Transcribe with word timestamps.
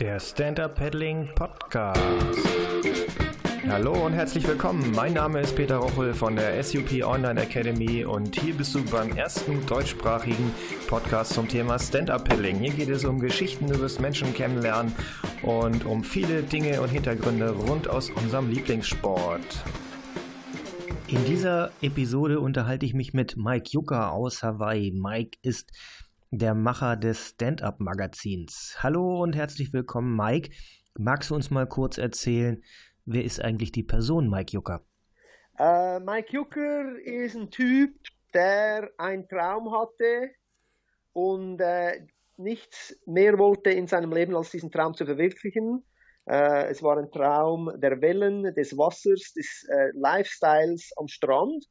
Der 0.00 0.18
Stand-Up 0.18 0.76
Paddling 0.76 1.28
Podcast. 1.34 2.00
Hallo 3.68 4.06
und 4.06 4.14
herzlich 4.14 4.48
willkommen. 4.48 4.92
Mein 4.92 5.12
Name 5.12 5.42
ist 5.42 5.54
Peter 5.54 5.76
Rochel 5.76 6.14
von 6.14 6.36
der 6.36 6.64
SUP 6.64 7.04
Online 7.04 7.42
Academy 7.42 8.06
und 8.06 8.34
hier 8.40 8.54
bist 8.54 8.74
du 8.74 8.82
beim 8.82 9.14
ersten 9.14 9.66
deutschsprachigen 9.66 10.54
Podcast 10.88 11.34
zum 11.34 11.46
Thema 11.48 11.78
Stand-Up 11.78 12.26
Paddling. 12.26 12.60
Hier 12.60 12.72
geht 12.72 12.88
es 12.88 13.04
um 13.04 13.20
Geschichten 13.20 13.66
über 13.66 13.82
das 13.82 13.98
Menschen 13.98 14.32
kennenlernen 14.32 14.94
und 15.42 15.84
um 15.84 16.02
viele 16.02 16.44
Dinge 16.44 16.80
und 16.80 16.88
Hintergründe 16.88 17.50
rund 17.50 17.86
aus 17.86 18.08
unserem 18.08 18.48
Lieblingssport. 18.48 19.62
In 21.08 21.22
dieser 21.26 21.72
Episode 21.82 22.40
unterhalte 22.40 22.86
ich 22.86 22.94
mich 22.94 23.12
mit 23.12 23.36
Mike 23.36 23.68
Yucca 23.72 24.08
aus 24.08 24.42
Hawaii. 24.42 24.92
Mike 24.92 25.36
ist 25.42 25.70
der 26.30 26.54
Macher 26.54 26.96
des 26.96 27.30
Stand-Up-Magazins. 27.30 28.76
Hallo 28.78 29.20
und 29.20 29.34
herzlich 29.34 29.72
willkommen, 29.72 30.16
Mike. 30.16 30.50
Magst 30.96 31.30
du 31.30 31.34
uns 31.34 31.50
mal 31.50 31.66
kurz 31.66 31.98
erzählen, 31.98 32.62
wer 33.04 33.24
ist 33.24 33.42
eigentlich 33.42 33.72
die 33.72 33.82
Person 33.82 34.30
Mike 34.30 34.52
Jucker? 34.52 34.84
Uh, 35.58 35.98
Mike 35.98 36.28
Jucker 36.32 36.96
ist 37.04 37.34
ein 37.34 37.50
Typ, 37.50 37.96
der 38.32 38.90
einen 38.96 39.28
Traum 39.28 39.72
hatte 39.72 40.30
und 41.12 41.60
äh, 41.60 42.06
nichts 42.36 42.96
mehr 43.06 43.36
wollte 43.38 43.70
in 43.70 43.88
seinem 43.88 44.12
Leben, 44.12 44.36
als 44.36 44.52
diesen 44.52 44.70
Traum 44.70 44.94
zu 44.94 45.04
verwirklichen. 45.04 45.84
Äh, 46.26 46.68
es 46.68 46.80
war 46.80 46.96
ein 46.96 47.10
Traum 47.10 47.72
der 47.80 48.00
Wellen, 48.00 48.54
des 48.54 48.78
Wassers, 48.78 49.32
des 49.34 49.66
äh, 49.68 49.90
Lifestyles 49.94 50.92
am 50.96 51.08
Strand. 51.08 51.66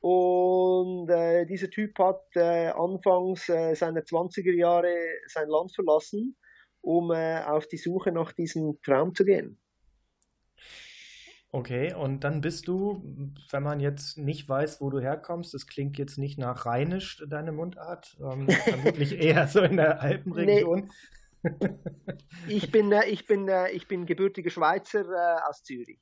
Und 0.00 1.10
äh, 1.10 1.44
dieser 1.44 1.68
Typ 1.68 1.98
hat 1.98 2.22
äh, 2.34 2.68
anfangs 2.68 3.48
äh, 3.48 3.74
seiner 3.74 4.00
20er 4.00 4.54
Jahre 4.54 4.94
sein 5.26 5.48
Land 5.48 5.74
verlassen, 5.74 6.36
um 6.80 7.10
äh, 7.12 7.42
auf 7.44 7.66
die 7.68 7.76
Suche 7.76 8.10
nach 8.10 8.32
diesem 8.32 8.80
Traum 8.82 9.14
zu 9.14 9.24
gehen. 9.24 9.60
Okay, 11.52 11.92
und 11.92 12.22
dann 12.22 12.40
bist 12.40 12.68
du, 12.68 13.02
wenn 13.50 13.62
man 13.64 13.80
jetzt 13.80 14.16
nicht 14.16 14.48
weiß, 14.48 14.80
wo 14.80 14.88
du 14.88 15.00
herkommst, 15.00 15.52
das 15.52 15.66
klingt 15.66 15.98
jetzt 15.98 16.16
nicht 16.16 16.38
nach 16.38 16.64
Rheinisch, 16.64 17.22
deine 17.28 17.50
Mundart, 17.50 18.16
ähm, 18.20 18.48
vermutlich 18.64 19.18
eher 19.18 19.48
so 19.48 19.60
in 19.60 19.76
der 19.76 20.00
Alpenregion. 20.00 20.90
Nee. 21.42 21.68
ich, 22.48 22.70
bin, 22.70 22.92
äh, 22.92 23.06
ich, 23.06 23.26
bin, 23.26 23.48
äh, 23.48 23.70
ich 23.72 23.88
bin 23.88 24.06
gebürtiger 24.06 24.50
Schweizer 24.50 25.00
äh, 25.00 25.48
aus 25.48 25.64
Zürich. 25.64 25.98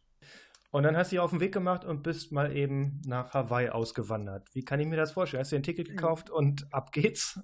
Und 0.70 0.82
dann 0.82 0.96
hast 0.96 1.10
du 1.10 1.16
dich 1.16 1.20
auf 1.20 1.30
den 1.30 1.40
Weg 1.40 1.52
gemacht 1.52 1.84
und 1.84 2.02
bist 2.02 2.30
mal 2.30 2.54
eben 2.54 3.00
nach 3.06 3.32
Hawaii 3.32 3.70
ausgewandert. 3.70 4.46
Wie 4.52 4.64
kann 4.64 4.80
ich 4.80 4.86
mir 4.86 4.96
das 4.96 5.12
vorstellen? 5.12 5.40
Hast 5.40 5.52
du 5.52 5.56
dir 5.56 5.60
ein 5.60 5.64
Ticket 5.64 5.88
gekauft 5.88 6.28
und 6.30 6.66
ab 6.72 6.92
geht's? 6.92 7.40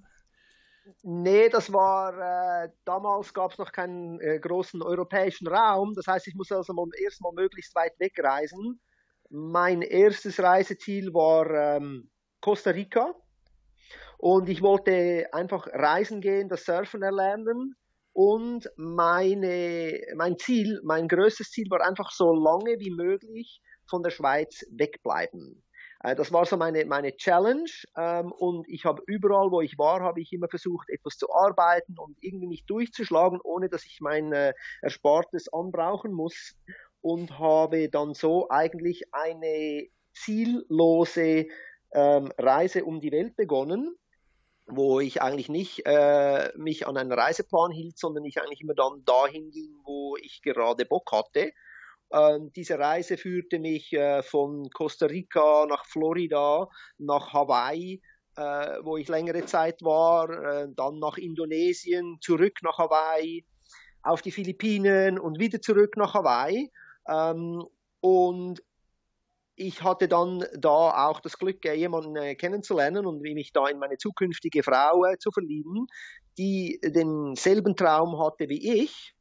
Nee, 1.03 1.49
das 1.49 1.73
war, 1.73 2.65
äh, 2.65 2.69
damals 2.85 3.33
gab 3.33 3.53
es 3.53 3.59
noch 3.59 3.73
keinen 3.73 4.21
äh, 4.21 4.39
großen 4.39 4.83
europäischen 4.83 5.49
Raum. 5.49 5.95
Das 5.95 6.07
heißt, 6.07 6.29
ich 6.29 6.35
muss 6.35 6.53
also 6.53 6.75
mal, 6.75 6.87
erstmal 7.03 7.33
möglichst 7.33 7.75
weit 7.75 7.99
wegreisen. 7.99 8.81
Mein 9.31 9.81
erstes 9.81 10.39
Reiseziel 10.41 11.15
war 11.15 11.77
ähm, 11.77 12.11
Costa 12.43 12.71
Rica. 12.71 13.15
Und 14.19 14.49
ich 14.51 14.61
wollte 14.61 15.27
einfach 15.33 15.67
reisen 15.69 16.21
gehen, 16.21 16.51
das 16.51 16.65
Surfen 16.65 17.03
erlernen. 17.03 17.75
Und 18.15 18.71
meine, 18.77 20.01
mein 20.15 20.39
Ziel, 20.39 20.81
mein 20.85 21.09
größtes 21.09 21.51
Ziel 21.51 21.69
war 21.69 21.81
einfach 21.81 22.13
so 22.13 22.33
lange 22.33 22.79
wie 22.79 22.91
möglich 22.91 23.61
von 23.91 24.05
der 24.05 24.11
Schweiz 24.11 24.65
wegbleiben. 24.71 25.65
Äh, 26.05 26.15
das 26.15 26.33
war 26.33 26.47
so 26.47 26.57
meine, 26.57 26.85
meine 26.85 27.17
Challenge. 27.17 27.69
Ähm, 27.97 28.31
und 28.31 28.69
ich 28.69 28.85
habe 28.85 29.03
überall, 29.07 29.51
wo 29.51 29.61
ich 29.61 29.77
war, 29.79 30.01
habe 30.01 30.21
ich 30.21 30.33
immer 30.33 30.49
versucht, 30.49 30.91
etwas 30.91 31.17
zu 31.17 31.27
arbeiten 31.35 31.99
und 31.99 32.17
irgendwie 32.21 32.47
nicht 32.47 32.71
durchzuschlagen, 32.71 33.41
ohne 33.43 33.69
dass 33.69 33.85
ich 33.85 33.99
mein 34.01 34.33
äh, 34.33 34.53
Erspartes 34.81 35.53
anbrauchen 35.53 36.13
muss. 36.13 36.57
Und 37.01 37.39
habe 37.39 37.91
dann 37.91 38.15
so 38.15 38.49
eigentlich 38.49 39.13
eine 39.13 39.89
ziellose 40.15 41.47
ähm, 41.93 42.33
Reise 42.39 42.85
um 42.85 43.01
die 43.01 43.13
Welt 43.13 43.37
begonnen 43.37 43.97
wo 44.67 45.01
ich 45.01 45.21
eigentlich 45.21 45.49
nicht 45.49 45.83
äh, 45.87 46.51
mich 46.57 46.87
an 46.87 46.97
einen 46.97 47.13
Reiseplan 47.13 47.71
hielt, 47.71 47.99
sondern 47.99 48.25
ich 48.25 48.41
eigentlich 48.41 48.63
immer 48.63 48.75
dann 48.75 49.05
dahin 49.05 49.51
ging, 49.51 49.75
wo 49.85 50.17
ich 50.17 50.43
gerade 50.43 50.85
Bock 50.87 51.13
hatte. 51.13 51.53
Ähm, 52.13 52.53
diese 52.55 52.79
Reise 52.79 53.17
führte 53.17 53.59
mich 53.59 53.93
äh, 53.93 54.23
von 54.23 54.71
Costa 54.71 55.07
Rica 55.07 55.67
nach 55.67 55.85
Florida, 55.85 56.69
nach 56.99 57.33
Hawaii, 57.33 58.01
äh, 58.37 58.79
wo 58.83 58.97
ich 58.97 59.09
längere 59.09 59.45
Zeit 59.47 59.83
war, 59.83 60.31
äh, 60.31 60.69
dann 60.75 60.99
nach 60.99 61.19
Indonesien, 61.19 62.19
zurück 62.21 62.59
nach 62.63 62.79
Hawaii, 62.79 63.45
auf 64.03 64.23
die 64.23 64.33
Philippinen 64.33 65.19
und 65.19 65.39
wieder 65.39 65.61
zurück 65.61 65.97
nach 65.97 66.15
Hawaii. 66.15 66.71
Ähm, 67.09 67.65
und 68.01 68.63
ich 69.57 69.83
hatte 69.83 70.09
dann 70.09 70.45
da 70.57 71.09
auch 71.09 71.21
das 71.21 71.39
Glück, 71.39 71.65
jemanden 71.65 72.17
äh, 72.17 72.35
kennenzulernen 72.35 73.07
und 73.07 73.21
mich 73.21 73.53
da 73.53 73.67
in 73.69 73.79
meine 73.79 73.99
zukünftige 73.99 74.63
Frau 74.63 75.05
äh, 75.05 75.19
zu 75.19 75.31
verlieben, 75.31 75.87
die 76.39 76.81
denselben 76.83 77.77
Traum 77.77 78.19
hatte 78.19 78.49
wie 78.49 78.83
ich. 78.83 79.15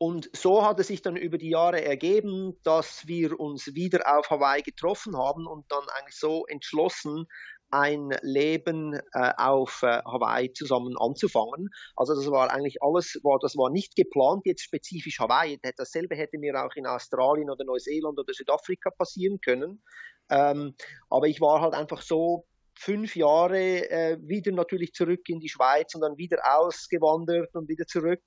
Und 0.00 0.30
so 0.32 0.64
hat 0.64 0.78
es 0.78 0.86
sich 0.86 1.02
dann 1.02 1.16
über 1.16 1.38
die 1.38 1.50
Jahre 1.50 1.84
ergeben, 1.84 2.56
dass 2.62 3.08
wir 3.08 3.40
uns 3.40 3.74
wieder 3.74 4.16
auf 4.16 4.30
Hawaii 4.30 4.62
getroffen 4.62 5.16
haben 5.16 5.48
und 5.48 5.64
dann 5.72 5.82
eigentlich 5.96 6.16
so 6.16 6.46
entschlossen 6.46 7.26
ein 7.70 8.16
Leben 8.22 8.94
äh, 9.12 9.32
auf 9.36 9.82
äh, 9.82 10.02
Hawaii 10.04 10.52
zusammen 10.52 10.96
anzufangen. 10.98 11.68
Also 11.96 12.14
das 12.14 12.30
war 12.30 12.50
eigentlich 12.50 12.82
alles, 12.82 13.18
war, 13.22 13.38
das 13.40 13.56
war 13.56 13.70
nicht 13.70 13.94
geplant, 13.96 14.42
jetzt 14.44 14.62
spezifisch 14.62 15.18
Hawaii. 15.18 15.58
Dasselbe 15.76 16.16
hätte 16.16 16.38
mir 16.38 16.54
auch 16.64 16.74
in 16.76 16.86
Australien 16.86 17.50
oder 17.50 17.64
Neuseeland 17.64 18.18
oder 18.18 18.32
Südafrika 18.32 18.90
passieren 18.90 19.40
können. 19.40 19.82
Ähm, 20.30 20.74
aber 21.10 21.26
ich 21.26 21.40
war 21.40 21.60
halt 21.60 21.74
einfach 21.74 22.02
so 22.02 22.46
fünf 22.74 23.16
Jahre 23.16 23.90
äh, 23.90 24.18
wieder 24.22 24.52
natürlich 24.52 24.92
zurück 24.92 25.28
in 25.28 25.40
die 25.40 25.48
Schweiz 25.48 25.94
und 25.94 26.02
dann 26.02 26.16
wieder 26.16 26.38
ausgewandert 26.58 27.54
und 27.54 27.68
wieder 27.68 27.86
zurück. 27.86 28.22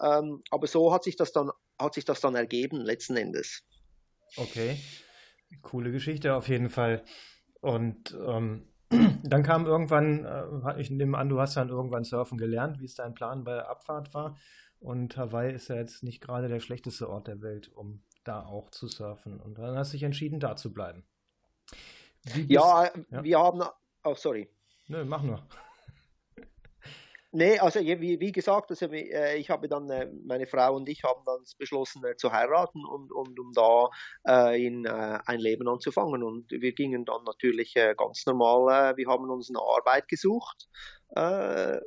Ähm, 0.00 0.42
aber 0.50 0.66
so 0.66 0.92
hat 0.92 1.04
sich 1.04 1.16
das 1.16 1.32
dann, 1.32 1.50
hat 1.78 1.94
sich 1.94 2.04
das 2.04 2.20
dann 2.20 2.34
ergeben 2.34 2.80
letzten 2.80 3.16
Endes. 3.16 3.62
Okay. 4.36 4.78
Coole 5.62 5.92
Geschichte 5.92 6.34
auf 6.34 6.48
jeden 6.48 6.68
Fall. 6.68 7.04
Und 7.60 8.16
ähm, 8.26 8.73
dann 9.22 9.42
kam 9.42 9.66
irgendwann, 9.66 10.24
äh, 10.24 10.80
ich 10.80 10.90
nehme 10.90 11.18
an, 11.18 11.28
du 11.28 11.40
hast 11.40 11.56
dann 11.56 11.68
irgendwann 11.68 12.04
surfen 12.04 12.38
gelernt, 12.38 12.80
wie 12.80 12.86
es 12.86 12.94
dein 12.94 13.14
Plan 13.14 13.44
bei 13.44 13.54
der 13.54 13.70
Abfahrt 13.70 14.14
war. 14.14 14.36
Und 14.80 15.16
Hawaii 15.16 15.54
ist 15.54 15.68
ja 15.68 15.76
jetzt 15.76 16.02
nicht 16.02 16.20
gerade 16.20 16.48
der 16.48 16.60
schlechteste 16.60 17.08
Ort 17.08 17.26
der 17.26 17.40
Welt, 17.40 17.68
um 17.74 18.02
da 18.24 18.44
auch 18.44 18.70
zu 18.70 18.88
surfen. 18.88 19.40
Und 19.40 19.58
dann 19.58 19.76
hast 19.76 19.92
du 19.92 19.96
dich 19.96 20.02
entschieden, 20.02 20.40
da 20.40 20.56
zu 20.56 20.72
bleiben. 20.72 21.04
Ja, 22.46 22.90
ja, 23.10 23.24
wir 23.24 23.38
haben. 23.38 23.62
Oh, 24.04 24.14
sorry. 24.14 24.48
Nö, 24.88 25.04
mach 25.04 25.22
nur. 25.22 25.46
Nee, 27.36 27.58
also 27.58 27.80
wie, 27.80 28.20
wie 28.20 28.30
gesagt, 28.30 28.70
also, 28.70 28.86
äh, 28.86 29.36
ich 29.38 29.50
habe 29.50 29.68
dann, 29.68 29.90
äh, 29.90 30.08
meine 30.24 30.46
Frau 30.46 30.76
und 30.76 30.88
ich 30.88 31.02
haben 31.02 31.20
dann 31.26 31.40
beschlossen 31.58 32.04
äh, 32.04 32.14
zu 32.14 32.30
heiraten 32.30 32.84
und, 32.84 33.10
und 33.10 33.40
um 33.40 33.50
da 33.52 33.88
äh, 34.24 34.64
in 34.64 34.84
äh, 34.84 35.18
ein 35.26 35.40
Leben 35.40 35.68
anzufangen. 35.68 36.22
Und 36.22 36.52
wir 36.52 36.72
gingen 36.74 37.04
dann 37.04 37.24
natürlich 37.24 37.74
äh, 37.74 37.96
ganz 37.98 38.24
normal, 38.26 38.96
wir 38.96 39.08
haben 39.08 39.28
uns 39.28 39.50
eine 39.50 39.58
Arbeit 39.58 40.06
gesucht 40.06 40.68
ne? 41.16 41.82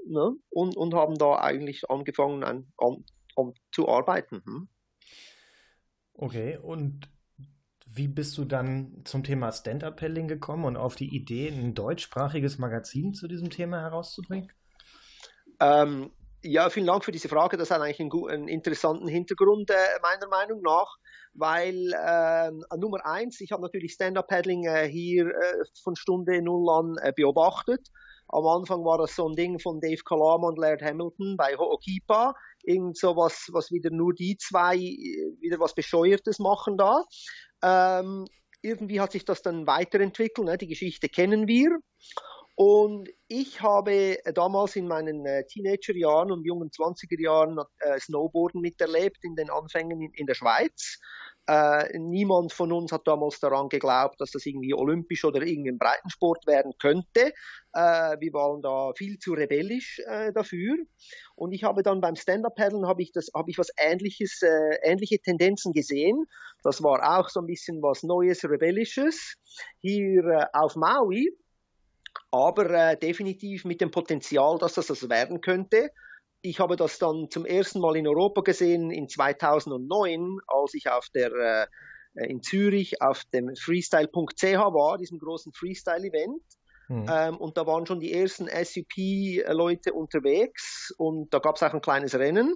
und, 0.50 0.76
und 0.76 0.94
haben 0.94 1.18
da 1.18 1.40
eigentlich 1.40 1.90
angefangen 1.90 2.44
an, 2.44 2.68
an, 2.78 3.06
an 3.38 3.54
zu 3.72 3.88
arbeiten. 3.88 4.42
Hm? 4.46 4.68
Okay, 6.14 6.58
und 6.58 7.10
wie 7.86 8.10
bist 8.10 8.38
du 8.38 8.44
dann 8.44 9.02
zum 9.06 9.24
Thema 9.24 9.52
Stand-Up-Paddling 9.54 10.28
gekommen 10.28 10.66
und 10.66 10.76
auf 10.76 10.96
die 10.96 11.16
Idee, 11.16 11.50
ein 11.50 11.74
deutschsprachiges 11.74 12.58
Magazin 12.58 13.14
zu 13.14 13.30
diesem 13.30 13.50
Thema 13.50 13.82
herauszubringen? 13.82 14.52
Ähm, 15.60 16.12
ja, 16.44 16.70
vielen 16.70 16.86
Dank 16.86 17.04
für 17.04 17.12
diese 17.12 17.30
Frage. 17.30 17.58
Das 17.58 17.72
hat 17.72 17.82
eigentlich 17.82 18.00
einen, 18.00 18.30
einen 18.30 18.48
interessanten 18.48 19.08
Hintergrund, 19.08 19.70
äh, 19.70 19.74
meiner 20.02 20.28
Meinung 20.28 20.62
nach, 20.62 20.96
weil 21.34 21.92
äh, 21.94 22.52
Nummer 22.78 23.06
eins, 23.06 23.42
ich 23.42 23.52
habe 23.52 23.64
natürlich 23.64 23.94
Stand-Up-Paddling 23.94 24.66
äh, 24.66 24.88
hier 24.88 25.28
äh, 25.28 25.64
von 25.84 25.96
Stunde 25.96 26.42
null 26.42 26.70
an 26.70 26.96
äh, 27.02 27.12
beobachtet. 27.16 27.88
Am 28.30 28.46
Anfang 28.46 28.84
war 28.84 28.98
das 28.98 29.16
so 29.16 29.28
ein 29.28 29.36
Ding 29.36 29.60
von 29.60 29.80
Dave 29.80 30.02
Kalama 30.06 30.50
und 30.50 30.58
Laird 30.58 30.82
Hamilton 30.82 31.38
bei 31.38 31.56
Ho'okipa. 31.56 32.34
Irgend 32.64 32.98
so 32.98 33.16
was, 33.16 33.48
was 33.54 33.72
wieder 33.72 33.90
nur 33.90 34.14
die 34.14 34.38
zwei 34.38 34.76
äh, 34.76 35.32
wieder 35.40 35.60
was 35.60 35.74
Bescheuertes 35.74 36.40
machen 36.40 36.78
da. 36.78 37.04
Ähm, 37.64 38.26
irgendwie 38.62 39.00
hat 39.00 39.14
sich 39.14 39.24
das 39.26 39.42
dann 39.42 39.66
weiterentwickelt. 39.66 40.46
Ne? 40.46 40.58
Die 40.58 40.68
Geschichte 40.68 41.10
kennen 41.10 41.48
wir. 41.48 41.80
Und 42.60 43.08
ich 43.28 43.62
habe 43.62 44.18
damals 44.34 44.76
in 44.76 44.88
meinen 44.88 45.28
äh, 45.28 45.46
Teenagerjahren 45.46 46.32
und 46.32 46.44
jungen 46.44 46.72
20er 46.72 47.22
Jahren 47.22 47.60
äh, 47.78 48.00
Snowboarden 48.00 48.62
miterlebt 48.62 49.20
in 49.22 49.36
den 49.36 49.52
Anfängen 49.52 50.02
in, 50.12 50.26
der 50.26 50.34
Schweiz. 50.34 50.98
Äh, 51.46 52.00
niemand 52.00 52.52
von 52.52 52.72
uns 52.72 52.92
hat 52.92 53.06
damals 53.06 53.40
daran 53.40 53.70
geglaubt, 53.70 54.20
dass 54.20 54.32
das 54.32 54.44
irgendwie 54.48 54.74
olympisch 54.74 55.24
oder 55.24 55.44
irgendwie 55.44 55.70
ein 55.70 55.78
Breitensport 55.78 56.48
werden 56.48 56.74
könnte. 56.80 57.32
Äh, 57.74 58.20
wir 58.20 58.34
waren 58.34 58.64
da 58.64 58.92
viel 58.98 59.20
zu 59.20 59.34
rebellisch 59.34 60.02
äh, 60.08 60.34
dafür. 60.34 60.78
Und 61.36 61.52
ich 61.52 61.64
habe 61.64 61.84
dann 61.84 62.02
beim 62.02 62.16
Stand-Up-Paddeln 62.16 62.88
habe 62.88 63.04
ich 63.04 63.12
das, 63.12 63.30
habe 63.36 63.52
ich 63.52 63.60
was 63.60 63.70
Ähnliches, 63.78 64.42
äh, 64.42 64.80
ähnliche 64.82 65.20
Tendenzen 65.20 65.74
gesehen. 65.74 66.26
Das 66.64 66.82
war 66.82 67.20
auch 67.20 67.30
so 67.30 67.40
ein 67.40 67.46
bisschen 67.46 67.84
was 67.84 68.02
Neues, 68.02 68.44
Rebellisches 68.44 69.36
hier 69.80 70.24
äh, 70.26 70.46
auf 70.54 70.76
Maui 70.76 71.38
aber 72.32 72.70
äh, 72.70 72.98
definitiv 72.98 73.66
mit 73.66 73.82
dem 73.82 73.92
Potenzial, 73.92 74.58
dass 74.58 74.74
das 74.74 74.88
das 74.88 75.10
werden 75.10 75.42
könnte. 75.42 75.92
Ich 76.42 76.60
habe 76.60 76.76
das 76.76 77.00
dann 77.00 77.30
zum 77.30 77.46
ersten 77.46 77.80
Mal 77.80 77.98
in 77.98 78.08
Europa 78.08 78.42
gesehen 78.42 78.92
in 78.92 79.10
2009, 79.10 80.38
als 80.48 80.74
ich 80.74 80.90
auf 80.90 81.08
der 81.14 81.32
äh, 81.34 81.68
in 82.26 82.42
Zürich 82.42 83.02
auf 83.02 83.24
dem 83.34 83.56
freestyle.ch 83.56 84.44
war, 84.44 84.98
diesem 84.98 85.20
großen 85.20 85.54
Freestyle-Event. 85.54 86.42
Mhm. 86.90 87.06
Ähm, 87.10 87.38
und 87.38 87.58
da 87.58 87.68
waren 87.68 87.86
schon 87.86 88.00
die 88.00 88.14
ersten 88.14 88.48
SUP-Leute 88.48 89.94
unterwegs 89.94 90.94
und 90.98 91.34
da 91.34 91.40
gab 91.40 91.58
es 91.58 91.64
auch 91.64 91.74
ein 91.74 91.82
kleines 91.82 92.16
Rennen 92.16 92.56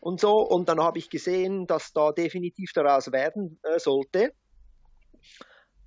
und 0.00 0.20
so. 0.20 0.32
Und 0.32 0.68
dann 0.68 0.80
habe 0.80 0.98
ich 0.98 1.10
gesehen, 1.10 1.66
dass 1.66 1.92
da 1.92 2.12
definitiv 2.12 2.72
daraus 2.74 3.12
werden 3.12 3.60
äh, 3.62 3.78
sollte. 3.78 4.32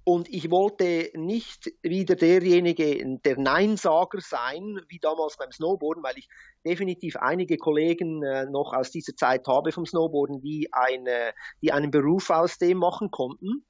Und 0.09 0.27
ich 0.27 0.49
wollte 0.49 1.11
nicht 1.13 1.71
wieder 1.83 2.15
derjenige, 2.15 3.19
der 3.23 3.37
Neinsager 3.37 4.19
sein, 4.19 4.81
wie 4.87 4.97
damals 4.97 5.37
beim 5.37 5.51
Snowboarden, 5.51 6.01
weil 6.01 6.17
ich 6.17 6.27
definitiv 6.65 7.15
einige 7.17 7.57
Kollegen 7.57 8.23
äh, 8.23 8.47
noch 8.47 8.73
aus 8.73 8.89
dieser 8.89 9.15
Zeit 9.15 9.45
habe 9.45 9.71
vom 9.71 9.85
Snowboarden, 9.85 10.41
die, 10.41 10.67
eine, 10.71 11.35
die 11.61 11.71
einen 11.71 11.91
Beruf 11.91 12.31
aus 12.31 12.57
dem 12.57 12.79
machen 12.79 13.11
konnten. 13.11 13.63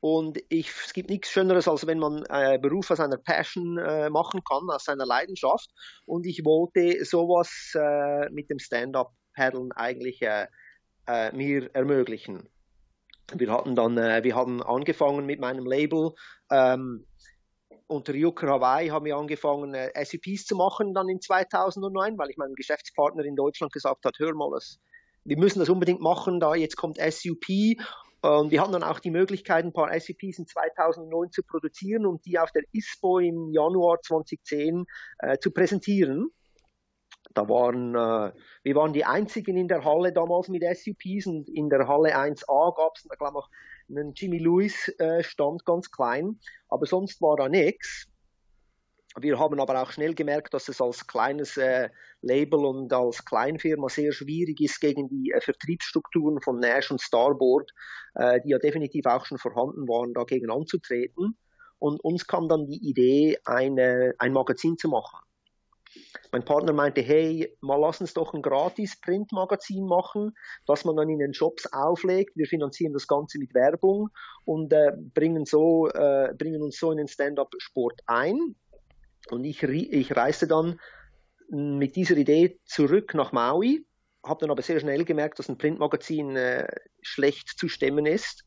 Und 0.00 0.40
ich, 0.50 0.68
es 0.68 0.92
gibt 0.92 1.08
nichts 1.08 1.30
Schöneres, 1.30 1.66
als 1.66 1.86
wenn 1.86 2.00
man 2.00 2.22
äh, 2.28 2.58
Beruf 2.58 2.90
aus 2.90 3.00
einer 3.00 3.16
Passion 3.16 3.78
äh, 3.78 4.10
machen 4.10 4.42
kann, 4.44 4.68
aus 4.68 4.84
seiner 4.84 5.06
Leidenschaft. 5.06 5.70
Und 6.04 6.26
ich 6.26 6.44
wollte 6.44 7.02
sowas 7.06 7.72
äh, 7.74 8.28
mit 8.28 8.50
dem 8.50 8.58
Stand-up-Paddeln 8.58 9.72
eigentlich 9.72 10.20
äh, 10.20 10.48
äh, 11.06 11.34
mir 11.34 11.74
ermöglichen 11.74 12.50
wir 13.34 13.52
hatten 13.52 13.74
dann, 13.74 13.96
äh, 13.98 14.22
wir 14.24 14.34
haben 14.34 14.62
angefangen 14.62 15.26
mit 15.26 15.40
meinem 15.40 15.66
Label. 15.66 16.12
Ähm, 16.50 17.06
unter 17.86 18.14
Yucker 18.14 18.48
Hawaii 18.48 18.88
haben 18.88 19.04
wir 19.04 19.16
angefangen, 19.16 19.74
äh, 19.74 19.90
SUPs 20.04 20.46
zu 20.46 20.56
machen 20.56 20.94
dann 20.94 21.08
in 21.08 21.20
2009, 21.20 22.18
weil 22.18 22.30
ich 22.30 22.36
meinem 22.36 22.54
Geschäftspartner 22.54 23.24
in 23.24 23.36
Deutschland 23.36 23.72
gesagt 23.72 24.04
hat, 24.04 24.18
hör 24.18 24.34
mal, 24.34 24.50
das, 24.52 24.80
wir 25.24 25.38
müssen 25.38 25.60
das 25.60 25.68
unbedingt 25.68 26.00
machen, 26.00 26.40
da 26.40 26.54
jetzt 26.54 26.76
kommt 26.76 26.98
SUP. 26.98 27.76
Und 28.22 28.52
wir 28.52 28.60
hatten 28.60 28.72
dann 28.72 28.84
auch 28.84 29.00
die 29.00 29.10
Möglichkeit, 29.10 29.64
ein 29.64 29.72
paar 29.72 29.88
SUPs 29.98 30.38
in 30.38 30.46
2009 30.46 31.32
zu 31.32 31.42
produzieren 31.42 32.06
und 32.06 32.24
die 32.24 32.38
auf 32.38 32.52
der 32.52 32.62
ISPO 32.72 33.18
im 33.18 33.50
Januar 33.50 34.00
2010 34.00 34.84
äh, 35.18 35.38
zu 35.38 35.50
präsentieren. 35.50 36.28
Da 37.34 37.48
waren, 37.48 37.94
äh, 37.94 38.32
wir 38.62 38.74
waren 38.74 38.92
die 38.92 39.04
einzigen 39.04 39.56
in 39.56 39.68
der 39.68 39.84
Halle 39.84 40.12
damals 40.12 40.48
mit 40.48 40.62
SUPs 40.62 41.26
und 41.26 41.48
in 41.48 41.70
der 41.70 41.88
Halle 41.88 42.14
1a 42.16 42.76
gab 42.76 42.96
es, 42.96 43.08
glaube 43.08 43.38
auch 43.38 43.48
einen 43.88 44.12
Jimmy 44.14 44.38
Lewis 44.38 44.88
äh, 44.98 45.22
Stand, 45.22 45.64
ganz 45.64 45.90
klein, 45.90 46.38
aber 46.68 46.86
sonst 46.86 47.20
war 47.20 47.36
da 47.36 47.48
nichts. 47.48 48.08
Wir 49.18 49.38
haben 49.38 49.60
aber 49.60 49.82
auch 49.82 49.90
schnell 49.90 50.14
gemerkt, 50.14 50.54
dass 50.54 50.68
es 50.68 50.80
als 50.80 51.06
kleines 51.06 51.58
äh, 51.58 51.90
Label 52.22 52.64
und 52.64 52.92
als 52.92 53.24
Kleinfirma 53.24 53.88
sehr 53.90 54.12
schwierig 54.12 54.60
ist, 54.60 54.80
gegen 54.80 55.08
die 55.08 55.32
äh, 55.32 55.40
Vertriebsstrukturen 55.40 56.40
von 56.40 56.58
Nash 56.60 56.90
und 56.90 57.00
Starboard, 57.00 57.70
äh, 58.14 58.40
die 58.40 58.50
ja 58.50 58.58
definitiv 58.58 59.04
auch 59.04 59.26
schon 59.26 59.36
vorhanden 59.36 59.86
waren, 59.86 60.14
dagegen 60.14 60.50
anzutreten. 60.50 61.36
Und 61.78 62.02
uns 62.02 62.26
kam 62.26 62.48
dann 62.48 62.66
die 62.66 62.88
Idee, 62.88 63.38
eine, 63.44 64.14
ein 64.18 64.32
Magazin 64.32 64.78
zu 64.78 64.88
machen. 64.88 65.18
Mein 66.30 66.44
Partner 66.44 66.72
meinte, 66.72 67.02
hey, 67.02 67.56
mal 67.60 67.78
lass 67.78 68.00
uns 68.00 68.14
doch 68.14 68.34
ein 68.34 68.42
gratis 68.42 69.00
Printmagazin 69.00 69.84
machen, 69.84 70.34
das 70.66 70.84
man 70.84 70.96
dann 70.96 71.10
in 71.10 71.18
den 71.18 71.34
Shops 71.34 71.66
auflegt. 71.72 72.36
Wir 72.36 72.46
finanzieren 72.46 72.92
das 72.92 73.06
Ganze 73.06 73.38
mit 73.38 73.54
Werbung 73.54 74.08
und 74.44 74.72
äh, 74.72 74.92
bringen, 74.96 75.44
so, 75.44 75.88
äh, 75.88 76.32
bringen 76.36 76.62
uns 76.62 76.78
so 76.78 76.90
in 76.90 76.98
den 76.98 77.08
Stand-up-Sport 77.08 78.00
ein. 78.06 78.56
Und 79.30 79.44
ich, 79.44 79.62
ich 79.62 80.16
reiste 80.16 80.46
dann 80.46 80.80
mit 81.48 81.96
dieser 81.96 82.16
Idee 82.16 82.58
zurück 82.64 83.14
nach 83.14 83.32
Maui, 83.32 83.86
habe 84.24 84.40
dann 84.40 84.50
aber 84.50 84.62
sehr 84.62 84.80
schnell 84.80 85.04
gemerkt, 85.04 85.38
dass 85.38 85.48
ein 85.48 85.58
Printmagazin 85.58 86.36
äh, 86.36 86.66
schlecht 87.02 87.58
zu 87.58 87.68
stemmen 87.68 88.06
ist 88.06 88.44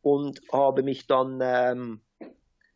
und 0.00 0.40
habe 0.52 0.82
mich 0.82 1.06
dann 1.06 1.40
ähm, 1.42 2.00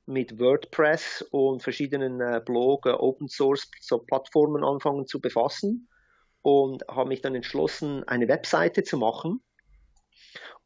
mit 0.07 0.39
WordPress 0.39 1.23
und 1.31 1.63
verschiedenen 1.63 2.21
äh, 2.21 2.41
Blog, 2.45 2.87
äh, 2.87 2.91
Open 2.91 3.29
Source 3.29 3.71
so 3.81 3.99
Plattformen 3.99 4.65
anfangen 4.65 5.07
zu 5.07 5.21
befassen 5.21 5.89
und 6.43 6.87
habe 6.89 7.09
mich 7.09 7.23
dann 7.23 7.35
entschlossen, 7.35 8.05
eine 8.05 8.29
Webseite 8.29 8.83
zu 8.83 8.99
machen. 8.99 9.41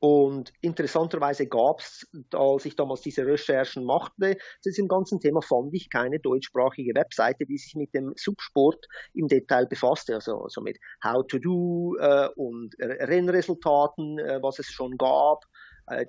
Und 0.01 0.53
interessanterweise 0.61 1.49
gab 1.49 1.81
es, 1.81 2.09
als 2.33 2.65
ich 2.65 2.77
damals 2.77 3.01
diese 3.01 3.27
Recherchen 3.27 3.85
machte, 3.85 4.37
zu 4.61 4.71
diesem 4.71 4.87
ganzen 4.87 5.19
Thema 5.19 5.43
fand 5.43 5.75
ich 5.75 5.91
keine 5.91 6.21
deutschsprachige 6.21 6.95
Webseite, 6.95 7.47
die 7.47 7.59
sich 7.59 7.75
mit 7.75 7.93
dem 7.95 8.13
Subsport 8.17 8.87
im 9.13 9.27
Detail 9.27 9.67
befasste, 9.67 10.15
also, 10.15 10.43
also 10.43 10.61
mit 10.61 10.79
How 11.05 11.27
to 11.27 11.39
Do 11.39 11.97
äh, 11.99 12.29
und 12.37 12.77
Rennresultaten, 12.79 14.21
äh, 14.21 14.39
was 14.41 14.61
es 14.61 14.67
schon 14.67 14.97
gab, 14.97 15.45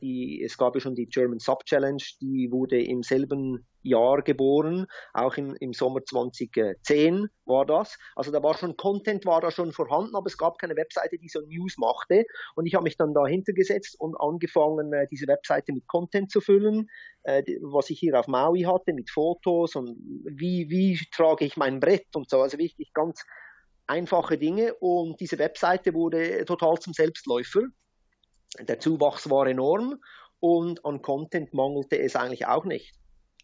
die, 0.02 0.42
es 0.44 0.58
gab 0.58 0.76
ja 0.76 0.82
schon 0.82 0.96
die 0.96 1.08
German 1.08 1.40
Sub 1.40 1.66
Challenge, 1.66 2.04
die 2.22 2.50
wurde 2.52 2.82
im 2.82 3.04
selben 3.04 3.66
Jahr 3.82 4.22
geboren, 4.22 4.88
auch 5.14 5.38
im, 5.38 5.56
im 5.60 5.74
Sommer 5.74 6.04
2010 6.04 7.28
war 7.46 7.66
das. 7.66 7.98
Also 8.16 8.32
da 8.32 8.44
war 8.44 8.56
schon 8.56 8.76
Content, 8.76 9.26
war 9.26 9.42
da 9.42 9.52
schon 9.52 9.72
vorhanden, 9.72 10.16
aber 10.16 10.28
es 10.28 10.38
gab 10.38 10.58
keine 10.58 10.76
Webseite, 10.76 11.18
die 11.18 11.30
so 11.30 11.42
News 11.42 11.78
machte. 11.78 12.26
Und 12.56 12.66
ich 12.66 12.76
habe 12.76 12.84
mich 12.84 12.98
dann 12.98 13.14
dahinter 13.14 13.54
gesetzt 13.54 13.96
und 14.00 14.16
angefangen, 14.20 14.92
äh, 14.94 15.08
diese 15.10 15.28
Webseite 15.28 15.74
mit 15.74 15.88
Content 15.88 16.32
zu 16.32 16.42
füllen, 16.42 16.90
äh, 17.24 17.44
was 17.62 17.90
ich 17.90 18.00
hier 18.00 18.20
auf 18.20 18.28
Maui 18.28 18.64
hatte, 18.64 18.94
mit 18.94 19.10
Fotos 19.10 19.76
und 19.76 19.98
wie, 20.26 20.70
wie 20.70 21.00
trage 21.16 21.46
ich 21.46 21.58
mein 21.58 21.80
Brett 21.80 22.08
und 22.16 22.30
so. 22.30 22.42
Also 22.42 22.58
wirklich 22.58 22.94
ganz 22.94 23.24
einfache 23.88 24.38
Dinge. 24.38 24.74
Und 24.76 25.20
diese 25.20 25.40
Webseite 25.40 25.94
wurde 25.94 26.44
total 26.46 26.78
zum 26.80 26.94
Selbstläufer 26.94 27.62
der 28.60 28.80
Zuwachs 28.80 29.30
war 29.30 29.48
enorm 29.48 30.02
und 30.40 30.86
an 30.86 31.02
Content 31.02 31.54
mangelte 31.54 32.00
es 32.00 32.16
eigentlich 32.16 32.48
auch 32.48 32.66
nicht. 32.66 32.94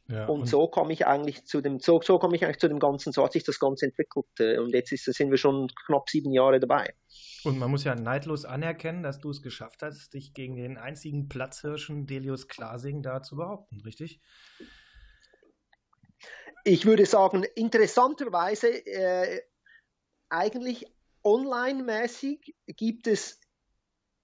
Ja, 0.08 0.28
und, 0.28 0.42
und, 0.42 0.46
so 0.46 0.68
komme 0.68 0.94
ich 0.94 1.08
eigentlich 1.08 1.46
zu 1.46 1.62
dem, 1.62 1.80
so, 1.80 2.00
so 2.00 2.20
komme 2.20 2.36
ich 2.36 2.46
eigentlich 2.46 2.60
zu 2.60 2.68
dem 2.68 2.78
Ganzen, 2.78 3.12
so 3.12 3.24
hat 3.24 3.34
sich 3.34 3.44
das 3.44 3.60
Ganze 3.60 3.88
entwickelt 3.88 4.28
äh, 4.40 4.60
und 4.60 4.70
jetzt 4.70 4.92
ist, 4.92 5.06
sind 5.06 5.32
wir 5.32 5.38
schon 5.38 5.72
knapp 5.88 6.10
sieben 6.10 6.32
Jahre 6.32 6.60
dabei. 6.60 6.94
Und 7.44 7.58
man 7.58 7.72
muss 7.72 7.84
ja 7.86 7.96
neidlos 7.96 8.46
anerkennen, 8.46 9.02
dass 9.02 9.20
du 9.20 9.32
es 9.32 9.42
geschafft 9.42 9.82
hast, 9.82 10.14
dich 10.14 10.36
gegen 10.36 10.58
den 10.58 10.78
einzigen 10.78 11.28
Platzhirschen 11.28 12.06
Delius 12.06 12.48
Klasing 12.48 13.02
da 13.02 13.24
zu 13.24 13.36
behaupten, 13.36 13.82
richtig? 13.82 14.22
Ich 16.66 16.86
würde 16.86 17.08
sagen, 17.08 17.44
interessanterweise 17.56 18.68
äh, 18.86 19.42
eigentlich 20.30 20.86
online-mäßig 21.24 22.56
gibt 22.68 23.08
es 23.08 23.40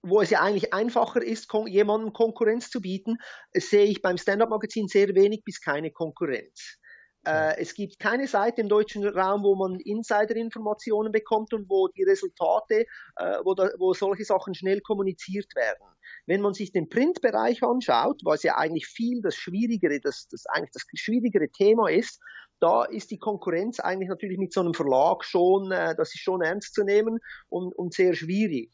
wo 0.04 0.22
es 0.22 0.30
ja 0.30 0.42
eigentlich 0.42 0.74
einfacher 0.74 1.22
ist, 1.22 1.48
kon 1.48 1.68
jemandem 1.68 2.14
Konkurrenz 2.14 2.70
zu 2.70 2.82
bieten, 2.82 3.18
sehe 3.54 3.86
ich 3.86 4.02
beim 4.02 4.18
Stand-up-Magazin 4.18 4.88
sehr 4.88 5.14
wenig 5.16 5.44
bis 5.44 5.62
keine 5.62 5.92
Konkurrenz. 5.92 6.78
Äh, 7.24 7.60
es 7.60 7.76
gibt 7.76 8.00
keine 8.00 8.28
Seite 8.28 8.62
im 8.62 8.70
deutschen 8.70 9.08
Raum, 9.08 9.44
wo 9.44 9.56
man 9.56 9.80
Insider-Informationen 9.80 11.12
bekommt 11.12 11.54
und 11.54 11.70
wo 11.70 11.88
die 11.90 12.04
Resultate, 12.04 12.86
äh, 13.18 13.38
wo, 13.44 13.54
da, 13.54 13.70
wo 13.78 13.94
solche 13.94 14.26
Sachen 14.26 14.56
schnell 14.56 14.82
kommuniziert 14.82 15.56
werden. 15.56 15.86
Wenn 16.26 16.42
man 16.42 16.56
sich 16.56 16.72
den 16.72 16.90
Printbereich 16.90 17.62
anschaut, 17.62 18.22
was 18.24 18.42
ja 18.42 18.58
eigentlich 18.58 18.88
viel 18.88 19.22
das 19.22 19.36
schwierigere, 19.36 20.00
das, 20.00 20.28
das 20.30 20.48
eigentlich 20.48 20.72
das 20.74 20.84
schwierigere 20.96 21.50
Thema 21.50 21.90
ist, 21.90 22.20
da 22.60 22.86
ist 22.86 23.10
die 23.10 23.18
Konkurrenz 23.18 23.80
eigentlich 23.80 24.10
natürlich 24.10 24.38
mit 24.38 24.54
so 24.54 24.62
einem 24.62 24.74
Verlag 24.74 25.24
schon, 25.24 25.72
äh, 25.72 25.96
das 25.96 26.14
ist 26.16 26.22
schon 26.22 26.42
ernst 26.42 26.74
zu 26.74 26.84
nehmen 26.84 27.20
und, 27.50 27.76
und 27.76 27.94
sehr 27.94 28.16
schwierig. 28.16 28.72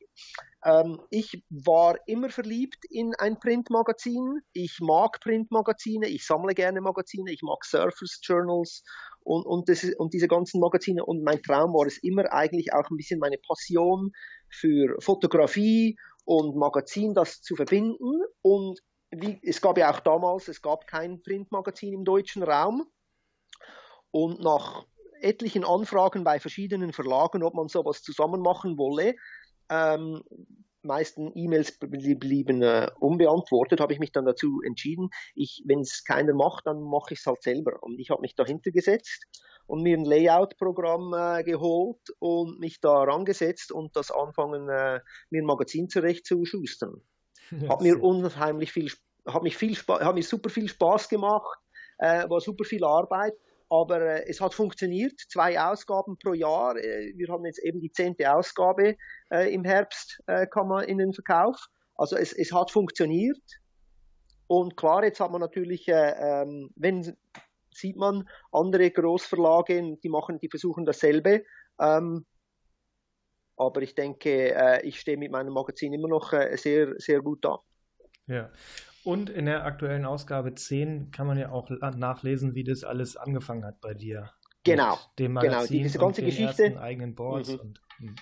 Ähm, 0.68 1.00
ich 1.10 1.46
war 1.50 1.98
immer 2.08 2.30
verliebt 2.30 2.84
in 2.90 3.16
ein 3.16 3.40
Printmagazin. 3.40 4.42
Ich 4.52 4.80
mag 4.82 5.22
Printmagazine, 5.22 6.08
ich 6.10 6.26
sammle 6.26 6.54
gerne 6.54 6.82
Magazine, 6.82 7.32
ich 7.32 7.42
mag 7.42 7.64
Surfers 7.64 8.20
Journals 8.22 8.84
und, 9.22 9.46
und, 9.46 9.70
das, 9.70 9.86
und 9.98 10.14
diese 10.14 10.28
ganzen 10.28 10.60
Magazine. 10.60 11.06
Und 11.06 11.24
mein 11.24 11.42
Traum 11.42 11.74
war 11.74 11.88
es 11.88 11.98
immer 12.04 12.34
eigentlich 12.34 12.74
auch 12.74 12.90
ein 12.92 12.98
bisschen 12.98 13.20
meine 13.20 13.38
Passion 13.38 14.12
für 14.50 15.00
Fotografie 15.00 15.98
und 16.26 16.58
Magazin, 16.58 17.14
das 17.14 17.42
zu 17.42 17.56
verbinden. 17.56 18.22
Und 18.42 18.82
wie, 19.12 19.40
es 19.44 19.62
gab 19.62 19.78
ja 19.78 19.90
auch 19.90 20.02
damals, 20.02 20.50
es 20.50 20.62
gab 20.62 20.86
kein 20.86 21.22
Printmagazin 21.22 21.94
im 21.94 22.04
deutschen 22.04 22.44
Raum. 22.44 22.86
Und 24.12 24.42
nach 24.42 24.86
etlichen 25.22 25.64
Anfragen 25.64 26.26
bei 26.26 26.42
verschiedenen 26.42 26.92
Verlagen, 26.92 27.42
ob 27.44 27.54
man 27.54 27.70
sowas 27.70 28.04
zusammen 28.04 28.42
machen 28.42 28.78
wolle, 28.78 29.16
ähm, 29.70 30.24
meisten 30.88 31.32
E-Mails 31.36 31.78
blieben 31.80 32.62
äh, 32.64 32.90
unbeantwortet, 33.00 33.80
habe 33.80 33.94
ich 33.94 34.00
mich 34.00 34.12
dann 34.12 34.26
dazu 34.26 34.62
entschieden, 34.66 35.10
ich, 35.36 35.64
wenn 35.66 35.82
es 35.82 36.04
keiner 36.04 36.34
macht, 36.34 36.66
dann 36.66 36.82
mache 36.82 37.14
ich 37.14 37.20
es 37.20 37.26
halt 37.26 37.44
selber. 37.44 37.84
Und 37.84 38.00
ich 38.00 38.10
habe 38.10 38.22
mich 38.22 38.36
dahinter 38.36 38.72
gesetzt 38.72 39.26
und 39.68 39.84
mir 39.84 39.98
ein 39.98 40.06
Layout-Programm 40.06 41.14
äh, 41.14 41.44
geholt 41.44 42.10
und 42.20 42.60
mich 42.60 42.80
da 42.80 43.04
rangesetzt 43.04 43.72
und 43.72 43.96
das 43.96 44.12
anfangen, 44.12 44.70
äh, 44.70 45.02
mir 45.30 45.42
ein 45.42 45.46
Magazin 45.46 45.90
zurecht 45.90 46.26
zu 46.26 46.46
schustern. 46.46 47.02
Ja, 47.50 47.70
hat 47.70 47.82
mir 47.82 48.04
unheimlich 48.04 48.74
viel, 48.74 48.92
hat 49.26 49.42
mich 49.42 49.56
viel, 49.56 49.74
hat 49.74 50.16
mir 50.16 50.24
super 50.24 50.50
viel 50.50 50.68
Spaß 50.68 51.08
gemacht, 51.08 51.58
äh, 51.98 52.30
war 52.30 52.42
super 52.42 52.66
viel 52.66 52.84
Arbeit 52.84 53.36
aber 53.70 54.02
äh, 54.02 54.30
es 54.30 54.40
hat 54.42 54.54
funktioniert, 54.54 55.20
zwei 55.30 55.60
Ausgaben 55.60 56.18
pro 56.18 56.34
Jahr. 56.34 56.78
Äh, 56.78 57.14
wir 57.16 57.28
haben 57.30 57.46
jetzt 57.46 57.60
eben 57.60 57.80
die 57.82 57.92
zehnte 57.92 58.34
Ausgabe 58.34 58.96
äh, 59.32 59.54
im 59.54 59.64
Herbst, 59.64 60.22
äh, 60.28 60.48
kann 60.48 60.68
man 60.68 60.86
in 60.86 60.98
den 60.98 61.14
Verkauf. 61.14 61.68
Also 61.96 62.16
es, 62.16 62.34
es 62.34 62.52
hat 62.52 62.72
funktioniert. 62.72 63.42
Und 64.48 64.78
klar, 64.78 65.04
jetzt 65.04 65.20
hat 65.20 65.32
man 65.32 65.42
natürlich, 65.42 65.88
äh, 65.90 66.16
ähm, 66.18 66.70
wenn 66.76 67.18
sieht 67.74 67.98
man 67.98 68.28
andere 68.52 68.90
Großverlage, 68.90 69.98
die 70.02 70.10
machen, 70.10 70.40
die 70.40 70.50
versuchen 70.50 70.86
dasselbe. 70.86 71.44
Ähm, 71.80 72.26
aber 73.56 73.82
ich 73.82 73.94
denke, 73.94 74.56
äh, 74.56 74.88
ich 74.88 75.00
stehe 75.00 75.18
mit 75.18 75.32
meinem 75.32 75.54
Magazin 75.54 75.94
immer 75.94 76.08
noch 76.08 76.32
sehr, 76.32 76.94
sehr 76.98 77.22
gut 77.22 77.44
da. 77.44 77.60
Ja, 78.28 78.52
und 79.08 79.30
in 79.30 79.46
der 79.46 79.64
aktuellen 79.64 80.04
Ausgabe 80.04 80.54
10 80.54 81.12
kann 81.12 81.28
man 81.28 81.38
ja 81.38 81.50
auch 81.50 81.70
nachlesen, 81.70 82.56
wie 82.56 82.66
das 82.66 82.84
alles 82.84 83.16
angefangen 83.16 83.64
hat 83.64 83.80
bei 83.80 83.94
dir. 83.94 84.34
Genau. 84.66 84.98
dem 85.18 85.34
genau, 85.36 85.42
Magazin 85.46 85.78
genau, 85.78 85.84
diese 85.84 85.98
ganze 85.98 86.24
Geschichte. 86.24 86.82
eigenen 86.82 87.16
Boards. 87.16 87.54
Mhm. 87.54 87.60
Und, 87.60 87.82
hm. 88.00 88.16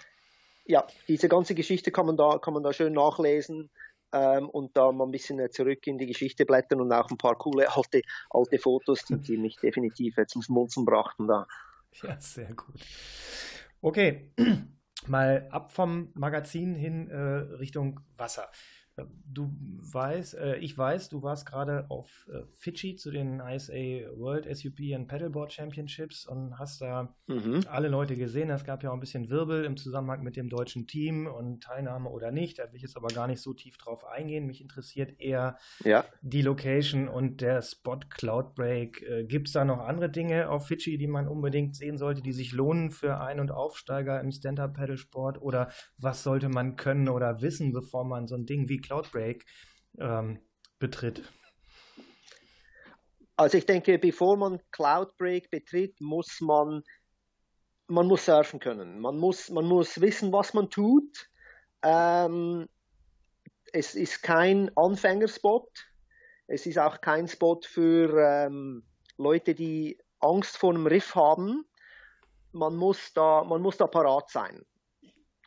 ja, 0.65 0.85
diese 1.07 1.27
ganze 1.27 1.55
Geschichte 1.55 1.91
kann 1.91 2.05
man 2.05 2.17
da, 2.17 2.37
kann 2.37 2.53
man 2.53 2.61
da 2.61 2.71
schön 2.71 2.93
nachlesen 2.93 3.71
ähm, 4.13 4.47
und 4.47 4.77
da 4.77 4.91
mal 4.91 5.05
ein 5.05 5.11
bisschen 5.11 5.41
zurück 5.49 5.87
in 5.87 5.97
die 5.97 6.05
Geschichte 6.05 6.45
blättern 6.45 6.81
und 6.81 6.93
auch 6.93 7.09
ein 7.09 7.17
paar 7.17 7.35
coole 7.35 7.75
alte, 7.75 8.03
alte 8.29 8.59
Fotos, 8.59 9.05
die, 9.05 9.17
die 9.17 9.37
mich 9.37 9.55
definitiv 9.57 10.17
zum 10.27 10.43
Schmunzeln 10.43 10.85
brachten 10.85 11.27
da. 11.27 11.47
Ja, 12.03 12.15
sehr 12.19 12.53
gut. 12.53 12.79
Okay, 13.81 14.31
mal 15.07 15.47
ab 15.49 15.71
vom 15.71 16.11
Magazin 16.13 16.75
hin 16.75 17.09
äh, 17.09 17.15
Richtung 17.55 18.01
Wasser. 18.17 18.51
Du 18.97 19.51
weißt, 19.91 20.35
äh, 20.35 20.55
ich 20.57 20.77
weiß, 20.77 21.09
du 21.09 21.21
warst 21.21 21.45
gerade 21.45 21.89
auf 21.89 22.29
äh, 22.31 22.43
Fidschi 22.53 22.95
zu 22.95 23.11
den 23.11 23.41
ISA 23.41 23.73
World 24.15 24.47
SUP 24.55 24.79
and 24.93 25.09
Paddleboard 25.09 25.51
Championships 25.51 26.25
und 26.25 26.57
hast 26.57 26.79
da 26.79 27.13
mhm. 27.27 27.59
alle 27.69 27.89
Leute 27.89 28.15
gesehen. 28.15 28.49
Es 28.49 28.63
gab 28.63 28.83
ja 28.83 28.91
auch 28.91 28.93
ein 28.93 29.01
bisschen 29.01 29.29
Wirbel 29.29 29.65
im 29.65 29.75
Zusammenhang 29.75 30.23
mit 30.23 30.37
dem 30.37 30.47
deutschen 30.47 30.87
Team 30.87 31.27
und 31.27 31.61
Teilnahme 31.61 32.09
oder 32.09 32.31
nicht. 32.31 32.57
Da 32.57 32.63
will 32.63 32.77
ich 32.77 32.83
jetzt 32.83 32.95
aber 32.95 33.09
gar 33.09 33.27
nicht 33.27 33.41
so 33.41 33.53
tief 33.53 33.77
drauf 33.77 34.05
eingehen. 34.05 34.45
Mich 34.45 34.61
interessiert 34.61 35.19
eher 35.19 35.57
ja. 35.83 36.05
die 36.21 36.41
Location 36.41 37.09
und 37.09 37.41
der 37.41 37.61
Spot 37.61 37.99
Cloudbreak. 38.09 39.01
Äh, 39.01 39.25
Gibt 39.25 39.47
es 39.47 39.53
da 39.53 39.65
noch 39.65 39.79
andere 39.79 40.09
Dinge 40.09 40.49
auf 40.49 40.67
Fidschi, 40.67 40.97
die 40.97 41.07
man 41.07 41.27
unbedingt 41.27 41.75
sehen 41.75 41.97
sollte, 41.97 42.21
die 42.21 42.33
sich 42.33 42.53
lohnen 42.53 42.91
für 42.91 43.19
Ein- 43.19 43.41
und 43.41 43.51
Aufsteiger 43.51 44.21
im 44.21 44.31
Stand-Up-Paddlesport? 44.31 45.41
Oder 45.41 45.69
was 45.97 46.23
sollte 46.23 46.47
man 46.47 46.77
können 46.77 47.09
oder 47.09 47.41
wissen, 47.41 47.73
bevor 47.73 48.05
man 48.05 48.27
so 48.27 48.35
ein 48.35 48.45
Ding 48.45 48.69
wie 48.69 48.84
Cloudbreak 48.85 49.45
ähm, 49.99 50.39
betritt? 50.79 51.23
Also 53.37 53.57
ich 53.57 53.65
denke, 53.65 53.97
bevor 53.97 54.37
man 54.37 54.61
Cloudbreak 54.71 55.49
betritt, 55.49 55.99
muss 55.99 56.39
man, 56.39 56.83
man 57.87 58.07
muss 58.07 58.25
surfen 58.25 58.59
können. 58.59 58.99
Man 58.99 59.17
muss, 59.17 59.49
man 59.49 59.65
muss 59.65 59.99
wissen, 59.99 60.31
was 60.31 60.53
man 60.53 60.69
tut. 60.69 61.29
Ähm, 61.81 62.67
es 63.73 63.95
ist 63.95 64.23
kein 64.23 64.71
Anfängerspot. 64.77 65.69
Es 66.47 66.65
ist 66.65 66.77
auch 66.77 67.01
kein 67.01 67.27
Spot 67.27 67.59
für 67.61 68.17
ähm, 68.17 68.83
Leute, 69.17 69.55
die 69.55 69.97
Angst 70.19 70.57
vor 70.57 70.73
einem 70.73 70.87
Riff 70.87 71.15
haben. 71.15 71.65
Man 72.51 72.75
muss 72.75 73.13
da, 73.13 73.43
man 73.43 73.61
muss 73.61 73.77
da 73.77 73.87
parat 73.87 74.29
sein 74.29 74.63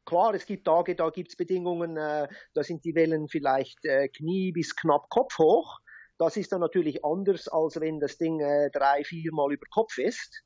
klar, 0.08 0.34
es 0.34 0.46
gibt 0.46 0.64
Tage, 0.64 0.96
da 0.96 1.10
gibt 1.10 1.28
es 1.28 1.36
Bedingungen, 1.36 1.96
äh, 1.96 2.28
da 2.54 2.62
sind 2.62 2.84
die 2.84 2.94
Wellen 2.94 3.28
vielleicht 3.28 3.84
äh, 3.84 4.08
Knie 4.08 4.52
bis 4.52 4.74
knapp 4.74 5.08
Kopf 5.10 5.38
hoch. 5.38 5.78
Das 6.16 6.36
ist 6.36 6.50
dann 6.50 6.60
natürlich 6.60 7.04
anders, 7.04 7.46
als 7.46 7.78
wenn 7.78 8.00
das 8.00 8.16
Ding 8.16 8.40
äh, 8.40 8.70
drei, 8.70 9.04
vier 9.04 9.32
Mal 9.32 9.52
über 9.52 9.66
Kopf 9.70 9.98
ist. 9.98 10.42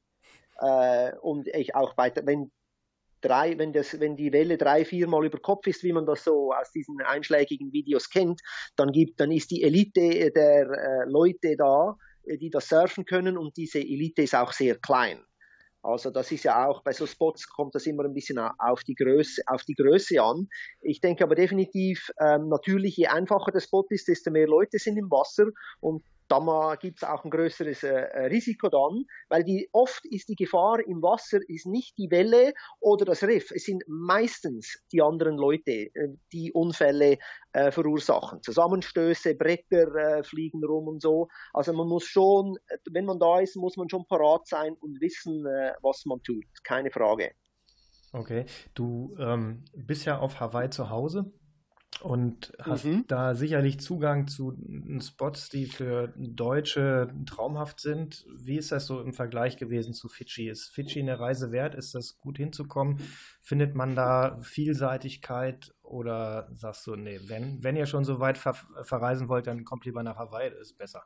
Äh, 0.59 1.12
und 1.21 1.47
ich 1.47 1.75
auch 1.76 1.95
bei, 1.95 2.12
wenn 2.25 2.50
drei, 3.21 3.57
wenn 3.57 3.73
das, 3.73 4.00
wenn 4.00 4.16
die 4.16 4.33
Welle 4.33 4.59
drei, 4.59 4.85
vier 4.85 5.07
Mal 5.07 5.25
über 5.25 5.38
Kopf 5.38 5.69
ist, 5.69 5.85
wie 5.85 5.92
man 5.92 6.07
das 6.07 6.25
so 6.25 6.52
aus 6.52 6.73
diesen 6.73 7.00
einschlägigen 7.00 7.73
Videos 7.73 8.11
kennt, 8.11 8.40
dann 8.76 8.90
gibt, 8.90 9.21
dann 9.21 9.31
ist 9.31 9.52
die 9.52 9.62
Elite 9.62 10.33
der 10.33 10.71
äh, 10.71 11.04
Leute 11.09 11.57
da, 11.57 11.97
äh, 12.25 12.37
die 12.37 12.50
das 12.50 12.69
surfen 12.69 13.04
können 13.04 13.38
und 13.38 13.57
diese 13.57 13.78
Elite 13.78 14.23
ist 14.23 14.35
auch 14.35 14.52
sehr 14.52 14.76
klein. 14.78 15.25
Also 15.82 16.10
das 16.10 16.30
ist 16.30 16.44
ja 16.44 16.68
auch 16.68 16.82
bei 16.82 16.92
so 16.92 17.06
Spots 17.06 17.48
kommt 17.48 17.74
das 17.74 17.86
immer 17.86 18.04
ein 18.04 18.14
bisschen 18.14 18.38
auf 18.38 18.84
die 18.84 18.94
Größe, 18.94 19.42
auf 19.46 19.64
die 19.64 19.74
Größe 19.74 20.22
an. 20.22 20.48
Ich 20.80 21.00
denke 21.00 21.24
aber 21.24 21.34
definitiv 21.34 22.10
ähm, 22.20 22.48
natürlich, 22.48 22.96
je 22.96 23.08
einfacher 23.08 23.50
der 23.50 23.60
Spot 23.60 23.84
ist, 23.90 24.06
desto 24.06 24.30
mehr 24.30 24.46
Leute 24.46 24.78
sind 24.78 24.96
im 24.96 25.10
Wasser 25.10 25.46
und 25.80 26.04
da 26.40 26.76
gibt 26.76 27.02
es 27.02 27.08
auch 27.08 27.24
ein 27.24 27.30
größeres 27.30 27.82
äh, 27.82 27.88
äh, 27.88 28.26
Risiko 28.26 28.68
dann, 28.68 29.04
weil 29.28 29.44
die, 29.44 29.68
oft 29.72 30.04
ist 30.06 30.28
die 30.28 30.36
Gefahr 30.36 30.80
im 30.80 31.02
Wasser 31.02 31.40
ist 31.48 31.66
nicht 31.66 31.98
die 31.98 32.10
Welle 32.10 32.54
oder 32.80 33.04
das 33.04 33.22
Riff, 33.22 33.50
es 33.50 33.64
sind 33.64 33.82
meistens 33.86 34.78
die 34.92 35.02
anderen 35.02 35.36
Leute, 35.36 35.70
äh, 35.94 36.08
die 36.32 36.52
Unfälle 36.52 37.18
äh, 37.52 37.70
verursachen. 37.70 38.42
Zusammenstöße, 38.42 39.34
Bretter 39.34 39.94
äh, 39.94 40.22
fliegen 40.22 40.64
rum 40.64 40.88
und 40.88 41.02
so. 41.02 41.28
Also 41.52 41.72
man 41.72 41.88
muss 41.88 42.04
schon, 42.04 42.56
wenn 42.90 43.04
man 43.04 43.18
da 43.18 43.40
ist, 43.40 43.56
muss 43.56 43.76
man 43.76 43.88
schon 43.88 44.06
parat 44.06 44.46
sein 44.46 44.74
und 44.80 45.00
wissen, 45.00 45.44
äh, 45.46 45.72
was 45.82 46.04
man 46.06 46.22
tut. 46.22 46.44
Keine 46.64 46.90
Frage. 46.90 47.32
Okay, 48.12 48.44
du 48.74 49.16
ähm, 49.18 49.64
bist 49.74 50.04
ja 50.04 50.18
auf 50.18 50.38
Hawaii 50.38 50.68
zu 50.68 50.90
Hause 50.90 51.32
und 52.00 52.52
hast 52.61 52.84
mhm. 52.84 53.04
da 53.06 53.34
sicherlich 53.34 53.78
Zugang 53.80 54.26
zu 54.26 54.56
Spots, 55.00 55.49
die 55.50 55.66
für 55.66 56.12
Deutsche 56.16 57.12
traumhaft 57.26 57.80
sind. 57.80 58.26
Wie 58.34 58.56
ist 58.56 58.72
das 58.72 58.87
so 58.87 59.00
im 59.00 59.12
Vergleich 59.12 59.56
gewesen 59.56 59.94
zu 59.94 60.08
Fidschi? 60.08 60.49
Ist 60.49 60.68
Fidschi 60.68 61.00
eine 61.00 61.20
Reise 61.20 61.52
wert? 61.52 61.75
Ist 61.75 61.94
das 61.94 62.18
gut 62.18 62.38
hinzukommen? 62.38 62.99
Findet 63.40 63.75
man 63.75 63.94
da 63.94 64.38
Vielseitigkeit 64.40 65.75
oder 65.82 66.49
sagst 66.52 66.87
du, 66.87 66.96
nee, 66.96 67.20
wenn, 67.26 67.62
wenn 67.62 67.76
ihr 67.76 67.87
schon 67.87 68.04
so 68.04 68.18
weit 68.18 68.38
ver 68.38 68.54
verreisen 68.82 69.28
wollt, 69.28 69.46
dann 69.46 69.64
kommt 69.64 69.84
lieber 69.84 70.02
nach 70.02 70.16
Hawaii, 70.16 70.50
das 70.50 70.61
ist 70.61 70.78
besser. 70.78 71.04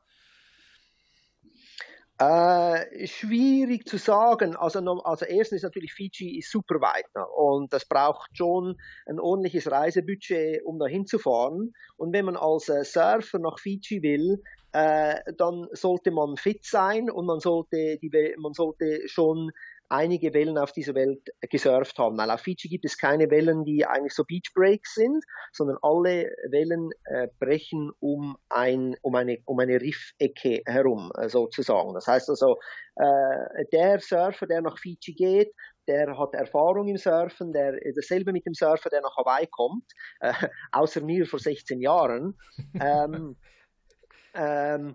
Äh, 2.19 3.07
schwierig 3.07 3.87
zu 3.87 3.99
sagen. 3.99 4.57
Also, 4.57 4.81
also 4.81 5.27
erstens 5.27 5.59
ist 5.59 5.63
natürlich 5.65 5.93
Fiji 5.93 6.39
ist 6.39 6.51
super 6.51 6.81
weit 6.81 7.05
ne? 7.15 7.27
und 7.27 7.71
das 7.75 7.85
braucht 7.85 8.35
schon 8.35 8.79
ein 9.05 9.21
ordentliches 9.21 9.71
Reisebudget, 9.71 10.65
um 10.65 10.79
da 10.79 10.87
hinzufahren. 10.87 11.75
Und 11.99 12.15
wenn 12.15 12.25
man 12.25 12.37
als 12.37 12.71
äh, 12.71 12.85
Surfer 12.85 13.39
nach 13.39 13.59
Fiji 13.59 14.03
will, 14.03 14.43
äh, 14.73 15.21
dann 15.37 15.69
sollte 15.73 16.11
man 16.11 16.39
fit 16.39 16.65
sein 16.65 17.11
und 17.11 17.27
man 17.27 17.41
sollte, 17.41 17.99
die, 17.99 18.35
man 18.39 18.55
sollte 18.55 19.07
schon 19.09 19.51
einige 19.89 20.35
Wellen 20.35 20.59
auf 20.59 20.73
dieser 20.73 20.95
Welt 20.95 21.29
gesurft 21.51 21.99
haben. 21.99 22.17
Weil 22.19 22.31
auf 22.31 22.41
Fiji 22.41 22.69
gibt 22.69 22.85
es 22.85 22.99
keine 22.99 23.31
Wellen, 23.31 23.65
die 23.65 23.87
eigentlich 23.87 24.15
so 24.15 24.25
Beach 24.25 24.53
Breaks 24.55 24.95
sind, 24.95 25.25
sondern 25.53 25.79
alle 25.83 26.31
Wellen 26.51 26.91
äh, 27.05 27.29
brechen 27.39 27.93
um, 28.01 28.37
ein, 28.49 28.97
um 29.03 29.15
eine, 29.15 29.39
um 29.45 29.59
eine 29.59 29.81
Riffecke 29.81 30.63
herum, 30.67 31.13
äh, 31.17 31.29
sozusagen. 31.29 31.95
Das 31.95 32.07
heißt 32.07 32.29
also, 32.31 32.59
äh, 32.97 33.65
der 33.73 34.01
Surfer, 34.01 34.47
der 34.47 34.63
nach 34.63 34.79
Fiji 34.79 35.15
geht, 35.15 35.53
der 35.87 36.19
hat 36.19 36.35
Erfahrung 36.35 36.89
im 36.89 36.97
Surfen, 36.97 37.53
der 37.53 37.79
dasselbe 37.95 38.33
mit 38.33 38.45
dem 38.47 38.55
Surfer, 38.55 38.91
der 38.91 39.03
nach 39.03 39.17
Hawaii 39.17 39.47
kommt, 39.47 39.85
äh, 40.21 40.33
außer 40.73 41.01
mir 41.01 41.27
vor 41.27 41.39
16 41.39 41.81
Jahren. 41.81 42.37
ähm, 42.81 43.37
ähm, 44.35 44.95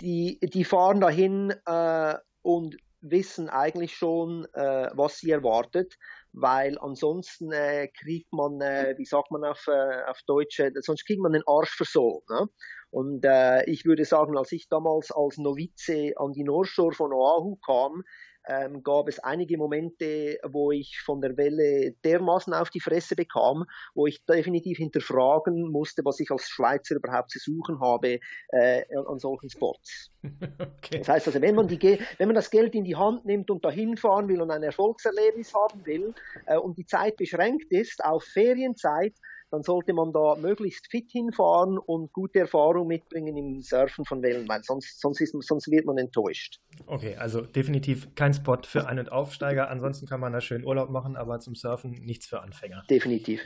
die, 0.00 0.38
die 0.42 0.64
fahren 0.64 1.00
dahin 1.00 1.54
äh, 1.66 2.14
und 2.42 2.76
wissen 3.00 3.48
eigentlich 3.48 3.94
schon, 3.94 4.46
äh, 4.54 4.90
was 4.94 5.18
sie 5.18 5.30
erwartet, 5.30 5.94
weil 6.32 6.78
ansonsten 6.78 7.52
äh, 7.52 7.88
kriegt 7.88 8.32
man, 8.32 8.60
äh, 8.60 8.94
wie 8.98 9.04
sagt 9.04 9.30
man 9.30 9.44
auf, 9.44 9.66
äh, 9.68 10.02
auf 10.04 10.20
Deutsch, 10.26 10.58
äh, 10.60 10.70
sonst 10.80 11.06
kriegt 11.06 11.20
man 11.20 11.32
den 11.32 11.42
Arsch 11.46 11.74
versohlt. 11.76 12.28
Ne? 12.28 12.46
Und 12.90 13.24
äh, 13.24 13.64
ich 13.64 13.84
würde 13.84 14.04
sagen, 14.04 14.36
als 14.36 14.52
ich 14.52 14.68
damals 14.68 15.10
als 15.10 15.38
Novize 15.38 16.12
an 16.16 16.32
die 16.32 16.44
North 16.44 16.68
Shore 16.68 16.94
von 16.94 17.12
Oahu 17.12 17.56
kam, 17.56 18.02
ähm, 18.48 18.82
gab 18.82 19.08
es 19.08 19.18
einige 19.18 19.58
Momente, 19.58 20.38
wo 20.44 20.70
ich 20.70 21.00
von 21.04 21.20
der 21.20 21.36
Welle 21.36 21.92
dermaßen 22.04 22.54
auf 22.54 22.70
die 22.70 22.80
Fresse 22.80 23.16
bekam, 23.16 23.64
wo 23.94 24.06
ich 24.06 24.24
definitiv 24.24 24.78
hinterfragen 24.78 25.70
musste, 25.70 26.02
was 26.04 26.20
ich 26.20 26.30
als 26.30 26.48
Schweizer 26.48 26.96
überhaupt 26.96 27.30
zu 27.30 27.38
suchen 27.38 27.80
habe 27.80 28.20
äh, 28.50 28.82
an 28.94 29.18
solchen 29.18 29.50
Spots. 29.50 30.10
Okay. 30.78 30.98
Das 30.98 31.08
heißt 31.08 31.26
also, 31.28 31.40
wenn 31.40 31.54
man, 31.54 31.66
die, 31.66 31.98
wenn 32.18 32.28
man 32.28 32.34
das 32.34 32.50
Geld 32.50 32.74
in 32.74 32.84
die 32.84 32.94
Hand 32.94 33.24
nimmt 33.24 33.50
und 33.50 33.64
dahin 33.64 33.96
fahren 33.96 34.28
will 34.28 34.40
und 34.40 34.50
ein 34.50 34.62
Erfolgserlebnis 34.62 35.52
haben 35.52 35.84
will 35.84 36.14
äh, 36.46 36.56
und 36.56 36.78
die 36.78 36.86
Zeit 36.86 37.16
beschränkt 37.16 37.72
ist 37.72 38.04
auf 38.04 38.22
Ferienzeit, 38.22 39.14
dann 39.56 39.62
sollte 39.62 39.94
man 39.94 40.12
da 40.12 40.36
möglichst 40.36 40.90
fit 40.90 41.10
hinfahren 41.10 41.78
und 41.78 42.12
gute 42.12 42.40
Erfahrung 42.40 42.88
mitbringen 42.88 43.36
im 43.38 43.62
Surfen 43.62 44.04
von 44.04 44.22
Wellen, 44.22 44.46
weil 44.48 44.62
sonst, 44.62 45.00
sonst, 45.00 45.22
ist, 45.22 45.34
sonst 45.40 45.70
wird 45.70 45.86
man 45.86 45.96
enttäuscht. 45.96 46.60
Okay, 46.86 47.16
also 47.16 47.40
definitiv 47.40 48.14
kein 48.14 48.34
Spot 48.34 48.58
für 48.64 48.86
Ein- 48.86 48.98
und 48.98 49.10
Aufsteiger. 49.10 49.70
Ansonsten 49.70 50.06
kann 50.06 50.20
man 50.20 50.34
da 50.34 50.42
schön 50.42 50.62
Urlaub 50.62 50.90
machen, 50.90 51.16
aber 51.16 51.40
zum 51.40 51.54
Surfen 51.54 51.92
nichts 51.92 52.26
für 52.26 52.42
Anfänger. 52.42 52.84
Definitiv. 52.90 53.40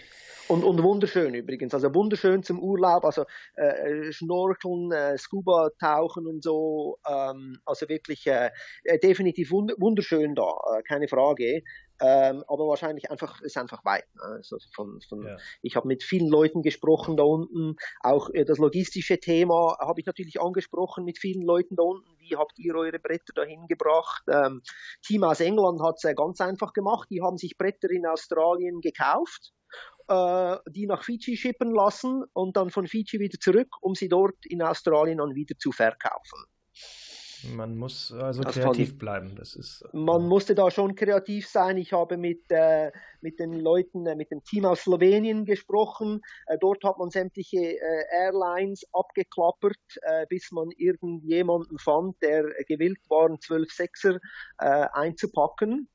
Und, 0.49 0.64
und 0.64 0.83
wunderschön 0.83 1.33
übrigens, 1.35 1.75
also 1.75 1.95
wunderschön 1.95 2.43
zum 2.43 2.59
Urlaub, 2.59 3.05
also 3.05 3.25
äh, 3.55 4.11
Schnorkeln, 4.11 4.90
äh, 4.90 5.17
Scuba-Tauchen 5.17 6.26
und 6.26 6.43
so, 6.43 6.99
ähm, 7.09 7.59
also 7.64 7.88
wirklich 7.88 8.26
äh, 8.26 8.50
äh 8.83 8.99
definitiv 8.99 9.52
wunderschön 9.52 10.35
da, 10.35 10.50
äh, 10.76 10.83
keine 10.83 11.07
Frage. 11.07 11.62
Ähm, 12.00 12.45
aber 12.49 12.66
wahrscheinlich 12.66 13.11
einfach 13.11 13.40
ist 13.42 13.59
einfach 13.59 13.85
weit. 13.85 14.07
Ne? 14.14 14.23
Also 14.23 14.57
von, 14.75 15.00
von, 15.09 15.26
ja. 15.26 15.37
Ich 15.62 15.76
habe 15.76 15.87
mit 15.87 16.02
vielen 16.02 16.28
Leuten 16.28 16.62
gesprochen 16.62 17.16
da 17.16 17.25
unten. 17.25 17.76
Auch 18.00 18.30
äh, 18.30 18.45
das 18.45 18.59
logistische 18.59 19.19
Thema 19.19 19.76
habe 19.80 20.00
ich 20.00 20.07
natürlich 20.07 20.40
angesprochen 20.40 21.04
mit 21.04 21.19
vielen 21.19 21.42
Leuten 21.42 21.76
da 21.76 21.83
unten. 21.83 22.09
Wie 22.19 22.37
habt 22.37 22.59
ihr 22.59 22.75
eure 22.75 22.99
Bretter 22.99 23.33
dahin 23.35 23.66
gebracht? 23.66 24.23
Ähm, 24.28 24.62
Team 25.02 25.25
aus 25.25 25.40
England 25.40 25.83
hat 25.83 25.97
es 25.97 26.04
äh, 26.04 26.14
ganz 26.14 26.40
einfach 26.40 26.73
gemacht. 26.73 27.09
Die 27.11 27.23
haben 27.23 27.37
sich 27.37 27.59
Bretter 27.59 27.90
in 27.90 28.07
Australien 28.07 28.80
gekauft 28.80 29.52
äh, 30.09 30.57
die 30.69 30.87
nach 30.87 31.04
Fiji 31.04 31.37
schippen 31.37 31.73
lassen 31.73 32.25
und 32.33 32.57
dann 32.57 32.71
von 32.71 32.87
Fiji 32.88 33.21
wieder 33.21 33.38
zurück, 33.38 33.76
um 33.80 33.95
sie 33.95 34.09
dort 34.09 34.45
in 34.45 34.62
Australien 34.62 35.19
dann 35.19 35.35
wieder 35.35 35.57
zu 35.57 35.71
verkaufen. 35.71 36.45
Man 37.54 37.76
muss 37.76 38.12
also 38.12 38.42
kreativ 38.42 38.99
bleiben. 38.99 39.35
Das 39.37 39.56
ist, 39.56 39.82
äh, 39.82 39.97
man 39.97 40.26
musste 40.26 40.54
da 40.54 40.70
schon 40.70 40.94
kreativ 40.94 41.49
sein. 41.49 41.76
Ich 41.76 41.92
habe 41.92 42.16
mit, 42.16 42.42
äh, 42.50 42.92
mit 43.20 43.38
den 43.38 43.52
Leuten, 43.52 44.06
äh, 44.06 44.14
mit 44.14 44.30
dem 44.30 44.42
Team 44.44 44.64
aus 44.64 44.80
Slowenien 44.82 45.44
gesprochen. 45.44 46.20
Äh, 46.47 46.59
dort 46.59 46.85
hat 46.85 46.99
man 46.99 47.11
sämtliche 47.11 47.59
äh, 47.59 48.04
Airlines 48.12 48.85
abgeklappert, 48.92 49.76
äh, 50.02 50.26
bis 50.28 50.50
man 50.52 50.70
irgendjemanden 50.76 51.78
fand, 51.78 52.20
der 52.23 52.44
gewillt 52.66 53.00
war, 53.09 53.26
einen 53.26 53.38
12-6er 53.38 54.18
einzupacken 54.59 55.88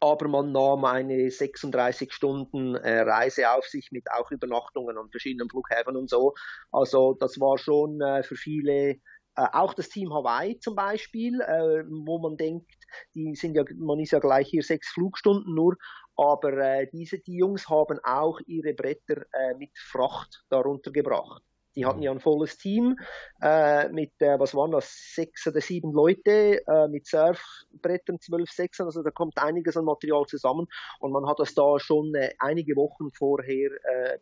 aber 0.00 0.28
man 0.28 0.52
nahm 0.52 0.84
eine 0.84 1.30
36 1.30 2.12
Stunden 2.12 2.74
äh, 2.74 3.00
Reise 3.00 3.50
auf 3.50 3.64
sich 3.66 3.90
mit 3.90 4.10
auch 4.10 4.30
Übernachtungen 4.30 4.98
an 4.98 5.10
verschiedenen 5.10 5.48
Flughäfen 5.48 5.96
und 5.96 6.10
so. 6.10 6.34
Also 6.72 7.14
das 7.14 7.40
war 7.40 7.58
schon 7.58 8.00
äh, 8.00 8.22
für 8.22 8.36
viele 8.36 8.96
äh, 9.36 9.46
auch 9.52 9.74
das 9.74 9.88
Team 9.88 10.12
Hawaii 10.12 10.58
zum 10.60 10.76
Beispiel, 10.76 11.40
äh, 11.40 11.84
wo 11.88 12.18
man 12.18 12.36
denkt, 12.36 12.70
die 13.14 13.34
sind 13.34 13.56
ja, 13.56 13.64
man 13.76 13.98
ist 13.98 14.12
ja 14.12 14.20
gleich 14.20 14.48
hier 14.48 14.62
sechs 14.62 14.90
Flugstunden 14.90 15.54
nur, 15.54 15.76
aber 16.16 16.52
äh, 16.52 16.88
diese, 16.92 17.18
die 17.18 17.38
Jungs 17.38 17.68
haben 17.68 17.98
auch 18.04 18.38
ihre 18.46 18.74
Bretter 18.74 19.24
äh, 19.32 19.54
mit 19.58 19.76
Fracht 19.76 20.44
darunter 20.50 20.92
gebracht. 20.92 21.42
Die 21.74 21.84
hatten 21.84 22.02
ja 22.02 22.12
ein 22.12 22.20
volles 22.20 22.56
Team 22.56 22.96
äh, 23.42 23.88
mit, 23.88 24.12
was 24.20 24.54
waren 24.54 24.70
das, 24.70 25.12
sechs 25.12 25.44
oder 25.48 25.60
sieben 25.60 25.90
Leute 25.90 26.60
mit 26.88 27.08
Surfbrettern, 27.08 28.20
zwölf, 28.20 28.48
sechsern, 28.48 28.86
also 28.86 29.02
da 29.02 29.10
kommt 29.10 29.36
einiges 29.38 29.76
an 29.76 29.84
Material 29.84 30.24
zusammen. 30.26 30.68
Und 31.00 31.10
man 31.10 31.26
hat 31.26 31.40
das 31.40 31.52
da 31.52 31.80
schon 31.80 32.12
einige 32.38 32.76
Wochen 32.76 33.10
vorher 33.10 33.70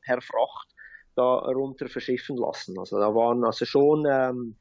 per 0.00 0.22
Fracht 0.22 0.74
da 1.14 1.40
runter 1.40 1.88
verschiffen 1.88 2.38
lassen. 2.38 2.78
Also 2.78 2.98
da 2.98 3.14
waren 3.14 3.44
also 3.44 3.66
schon 3.66 4.06
ähm, 4.10 4.56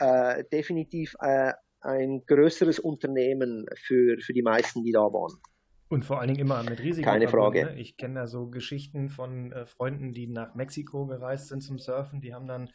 äh, 0.00 0.44
definitiv 0.52 1.14
äh, 1.20 1.52
ein 1.80 2.24
größeres 2.26 2.78
Unternehmen 2.78 3.66
für, 3.86 4.18
für 4.18 4.32
die 4.32 4.42
meisten, 4.42 4.82
die 4.82 4.92
da 4.92 5.00
waren. 5.00 5.40
Und 5.88 6.04
vor 6.04 6.20
allen 6.20 6.28
Dingen 6.28 6.40
immer 6.40 6.62
mit 6.62 6.80
Risiken. 6.80 7.04
Keine 7.04 7.26
Frage. 7.26 7.64
Ne? 7.64 7.80
Ich 7.80 7.96
kenne 7.96 8.20
da 8.20 8.26
so 8.28 8.48
Geschichten 8.48 9.08
von 9.08 9.50
äh, 9.50 9.66
Freunden, 9.66 10.12
die 10.12 10.28
nach 10.28 10.54
Mexiko 10.54 11.06
gereist 11.06 11.48
sind 11.48 11.62
zum 11.62 11.78
Surfen. 11.78 12.20
Die 12.20 12.32
haben 12.32 12.46
dann 12.46 12.70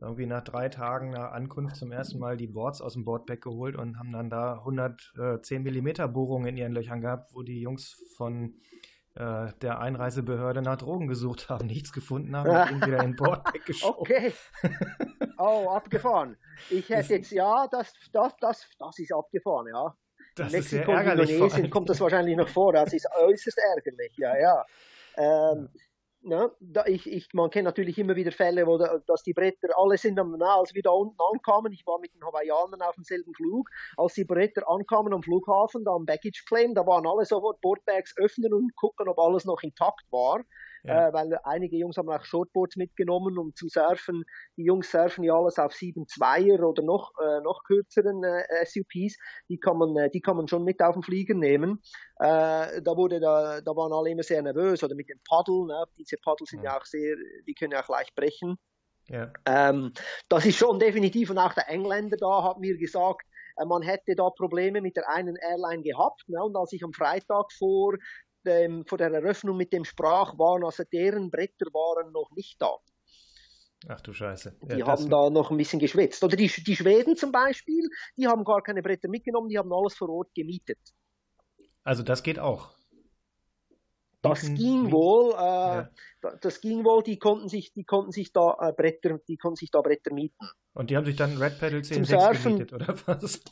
irgendwie 0.00 0.26
nach 0.26 0.44
drei 0.44 0.68
Tagen 0.68 1.10
nach 1.10 1.32
Ankunft 1.32 1.76
zum 1.76 1.90
ersten 1.90 2.18
Mal 2.18 2.36
die 2.36 2.46
Boards 2.46 2.80
aus 2.80 2.92
dem 2.92 3.04
Boardback 3.04 3.40
geholt 3.40 3.76
und 3.76 3.98
haben 3.98 4.12
dann 4.12 4.30
da 4.30 4.58
110 4.58 5.62
mm 5.62 6.12
Bohrungen 6.12 6.48
in 6.48 6.56
ihren 6.56 6.72
Löchern 6.72 7.00
gehabt, 7.00 7.34
wo 7.34 7.42
die 7.42 7.60
Jungs 7.60 8.00
von 8.16 8.54
äh, 9.14 9.52
der 9.60 9.80
Einreisebehörde 9.80 10.62
nach 10.62 10.76
Drogen 10.76 11.06
gesucht 11.06 11.48
haben, 11.48 11.66
nichts 11.66 11.92
gefunden 11.92 12.34
haben 12.34 12.48
und 12.48 12.70
ihn 12.70 12.86
wieder 12.86 13.02
in 13.02 13.14
Boardback 13.14 13.64
geschoben. 13.66 13.98
Okay. 13.98 14.32
Oh, 15.38 15.70
abgefahren. 15.70 16.36
Ich 16.70 16.88
hätte 16.88 17.14
jetzt, 17.14 17.32
ja, 17.32 17.66
das, 17.68 17.92
das, 18.12 18.32
das, 18.38 18.64
das 18.78 18.98
ist 19.00 19.12
abgefahren, 19.12 19.66
ja. 19.66 19.92
Das 20.36 20.52
Mexiko 20.52 20.92
ist 20.92 21.00
und 21.00 21.08
Indonesien 21.08 21.70
kommt 21.70 21.88
das 21.88 22.00
wahrscheinlich 22.00 22.36
noch 22.36 22.48
vor. 22.48 22.72
Das 22.72 22.92
ist 22.92 23.08
äußerst 23.18 23.58
ärgerlich, 23.58 24.12
ja, 24.18 24.38
ja. 24.38 24.64
Ähm, 25.16 25.68
Ne? 26.24 26.52
Ich, 26.86 27.10
ich, 27.10 27.28
man 27.32 27.50
kennt 27.50 27.64
natürlich 27.64 27.98
immer 27.98 28.14
wieder 28.14 28.30
Fälle, 28.30 28.66
wo 28.66 28.78
da, 28.78 28.98
dass 29.06 29.22
die 29.22 29.32
Bretter 29.32 29.68
alle 29.76 29.98
sind 29.98 30.18
am 30.20 30.36
na, 30.38 30.56
als 30.56 30.72
wir 30.72 30.82
da 30.82 30.90
unten 30.90 31.16
ankamen. 31.32 31.72
Ich 31.72 31.84
war 31.86 31.98
mit 31.98 32.14
den 32.14 32.24
Hawaiianern 32.24 32.80
auf 32.82 32.94
demselben 32.94 33.34
Flug. 33.34 33.68
Als 33.96 34.14
die 34.14 34.24
Bretter 34.24 34.68
ankamen 34.68 35.12
am 35.12 35.22
Flughafen, 35.22 35.84
da 35.84 35.92
am 35.92 36.06
Baggage 36.06 36.44
Claim, 36.46 36.74
da 36.74 36.86
waren 36.86 37.06
alle 37.06 37.24
sofort 37.24 37.60
Boardbags 37.60 38.14
öffnen 38.16 38.52
und 38.54 38.74
gucken, 38.76 39.08
ob 39.08 39.18
alles 39.18 39.44
noch 39.44 39.62
intakt 39.62 40.04
war 40.10 40.42
ja. 40.84 41.08
äh, 41.08 41.12
weil 41.12 41.38
einige 41.44 41.76
Jungs 41.76 41.96
haben 41.96 42.08
auch 42.08 42.24
Shortboards 42.24 42.76
mitgenommen, 42.76 43.38
um 43.38 43.54
zu 43.54 43.68
surfen. 43.68 44.24
Die 44.56 44.64
Jungs 44.64 44.90
surfen 44.90 45.24
ja 45.24 45.34
alles 45.34 45.58
auf 45.58 45.72
7-2er 45.72 46.62
oder 46.62 46.82
noch, 46.82 47.12
äh, 47.20 47.40
noch 47.40 47.62
kürzeren 47.64 48.22
äh, 48.24 48.64
SUPs. 48.64 49.16
Die 49.48 49.58
kann, 49.58 49.78
man, 49.78 49.96
äh, 49.96 50.10
die 50.10 50.20
kann 50.20 50.36
man 50.36 50.48
schon 50.48 50.64
mit 50.64 50.82
auf 50.82 50.94
den 50.94 51.02
Flieger 51.02 51.34
nehmen. 51.34 51.82
Äh, 52.18 52.82
da, 52.82 52.96
wurde 52.96 53.20
da, 53.20 53.60
da 53.60 53.76
waren 53.76 53.92
alle 53.92 54.10
immer 54.10 54.22
sehr 54.22 54.42
nervös. 54.42 54.82
Oder 54.82 54.94
mit 54.94 55.08
den 55.08 55.20
Paddeln. 55.28 55.66
Ne? 55.66 55.84
Diese 55.98 56.16
Paddel 56.16 56.46
sind 56.46 56.62
ja. 56.62 56.72
ja 56.72 56.80
auch 56.80 56.84
sehr, 56.84 57.16
die 57.46 57.54
können 57.54 57.72
ja 57.72 57.82
auch 57.82 57.88
leicht 57.88 58.14
brechen. 58.14 58.56
Ja. 59.08 59.32
Ähm, 59.46 59.92
das 60.28 60.46
ist 60.46 60.56
schon 60.56 60.78
definitiv, 60.78 61.30
und 61.30 61.38
auch 61.38 61.52
der 61.54 61.68
Engländer 61.68 62.16
da 62.16 62.44
hat 62.44 62.58
mir 62.58 62.76
gesagt, 62.78 63.26
äh, 63.56 63.64
man 63.64 63.82
hätte 63.82 64.14
da 64.14 64.30
Probleme 64.30 64.80
mit 64.80 64.96
der 64.96 65.08
einen 65.08 65.36
Airline 65.36 65.82
gehabt. 65.82 66.28
Ne? 66.28 66.42
Und 66.42 66.56
als 66.56 66.72
ich 66.72 66.82
am 66.84 66.92
Freitag 66.92 67.52
vor 67.52 67.94
dem, 68.46 68.84
vor 68.86 68.98
der 68.98 69.12
Eröffnung 69.12 69.56
mit 69.56 69.72
dem 69.72 69.84
sprach, 69.84 70.38
waren 70.38 70.64
also 70.64 70.84
deren 70.84 71.30
Bretter 71.30 71.66
waren 71.72 72.12
noch 72.12 72.30
nicht 72.32 72.60
da. 72.60 72.76
Ach 73.88 74.00
du 74.00 74.12
Scheiße. 74.12 74.56
Die 74.62 74.78
ja, 74.78 74.86
haben 74.86 75.10
da 75.10 75.28
noch 75.28 75.50
ein 75.50 75.56
bisschen 75.56 75.80
geschwitzt. 75.80 76.22
Oder 76.22 76.36
die, 76.36 76.46
die 76.48 76.76
Schweden 76.76 77.16
zum 77.16 77.32
Beispiel, 77.32 77.88
die 78.16 78.28
haben 78.28 78.44
gar 78.44 78.62
keine 78.62 78.82
Bretter 78.82 79.08
mitgenommen, 79.08 79.48
die 79.48 79.58
haben 79.58 79.72
alles 79.72 79.94
vor 79.94 80.08
Ort 80.08 80.34
gemietet. 80.34 80.78
Also 81.82 82.02
das 82.02 82.22
geht 82.22 82.38
auch. 82.38 82.70
Das 84.22 84.42
ging 84.54 84.92
wohl, 84.92 85.32
äh, 85.32 85.36
ja. 85.36 85.90
das 86.40 86.60
ging 86.60 86.84
wohl, 86.84 87.02
die 87.02 87.18
konnten 87.18 87.48
sich, 87.48 87.72
die 87.72 87.82
konnten 87.82 88.12
sich 88.12 88.32
da 88.32 88.56
äh, 88.60 88.72
Bretter, 88.72 89.18
die 89.26 89.36
konnten 89.36 89.56
sich 89.56 89.72
da 89.72 89.80
Bretter 89.80 90.14
mieten. 90.14 90.48
Und 90.74 90.90
die 90.90 90.96
haben 90.96 91.04
sich 91.04 91.16
dann 91.16 91.36
Red 91.38 91.58
Pedal 91.58 91.82
10 91.82 92.04
gemietet, 92.04 92.72
oder 92.72 92.94
was? 93.06 93.42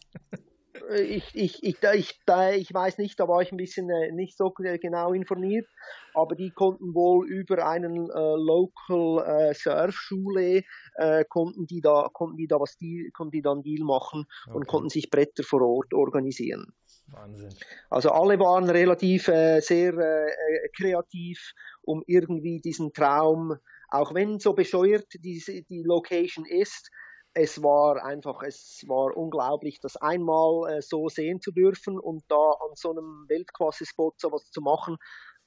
Ich, 0.96 1.24
ich, 1.34 1.62
ich, 1.62 1.82
ich, 1.82 2.20
ich 2.56 2.74
weiß 2.74 2.98
nicht, 2.98 3.18
da 3.18 3.28
war 3.28 3.42
ich 3.42 3.52
ein 3.52 3.56
bisschen 3.56 3.90
äh, 3.90 4.12
nicht 4.12 4.36
so 4.36 4.50
genau 4.50 5.12
informiert, 5.12 5.66
aber 6.14 6.34
die 6.34 6.50
konnten 6.50 6.94
wohl 6.94 7.28
über 7.28 7.66
einen 7.66 8.10
äh, 8.10 8.34
Local 8.36 9.50
äh, 9.50 9.54
Surfschule 9.54 10.62
äh, 10.96 11.24
konnten 11.24 11.66
die 11.66 11.80
da 11.80 12.08
konnten 12.12 12.36
die 12.36 12.46
da 12.46 12.60
was 12.60 12.76
die 12.76 13.10
konnten 13.12 13.32
die 13.32 13.42
dann 13.42 13.62
Deal 13.62 13.84
machen 13.84 14.26
okay. 14.46 14.56
und 14.56 14.66
konnten 14.66 14.90
sich 14.90 15.10
Bretter 15.10 15.42
vor 15.42 15.62
Ort 15.62 15.92
organisieren. 15.94 16.72
Wahnsinn. 17.08 17.50
Also 17.88 18.10
alle 18.10 18.38
waren 18.38 18.70
relativ 18.70 19.28
äh, 19.28 19.60
sehr 19.60 19.94
äh, 19.94 20.68
kreativ, 20.76 21.52
um 21.82 22.02
irgendwie 22.06 22.60
diesen 22.60 22.92
Traum, 22.92 23.56
auch 23.88 24.14
wenn 24.14 24.38
so 24.38 24.52
bescheuert 24.52 25.06
diese 25.14 25.62
die 25.62 25.82
Location 25.82 26.46
ist, 26.46 26.90
es 27.34 27.62
war 27.62 28.04
einfach, 28.04 28.42
es 28.42 28.84
war 28.86 29.16
unglaublich, 29.16 29.80
das 29.80 29.96
einmal 29.96 30.72
äh, 30.72 30.82
so 30.82 31.08
sehen 31.08 31.40
zu 31.40 31.52
dürfen 31.52 31.98
und 31.98 32.24
da 32.28 32.36
an 32.36 32.74
so 32.74 32.90
einem 32.90 33.26
Weltklasse-Spot 33.28 34.14
sowas 34.16 34.50
zu 34.50 34.60
machen. 34.60 34.96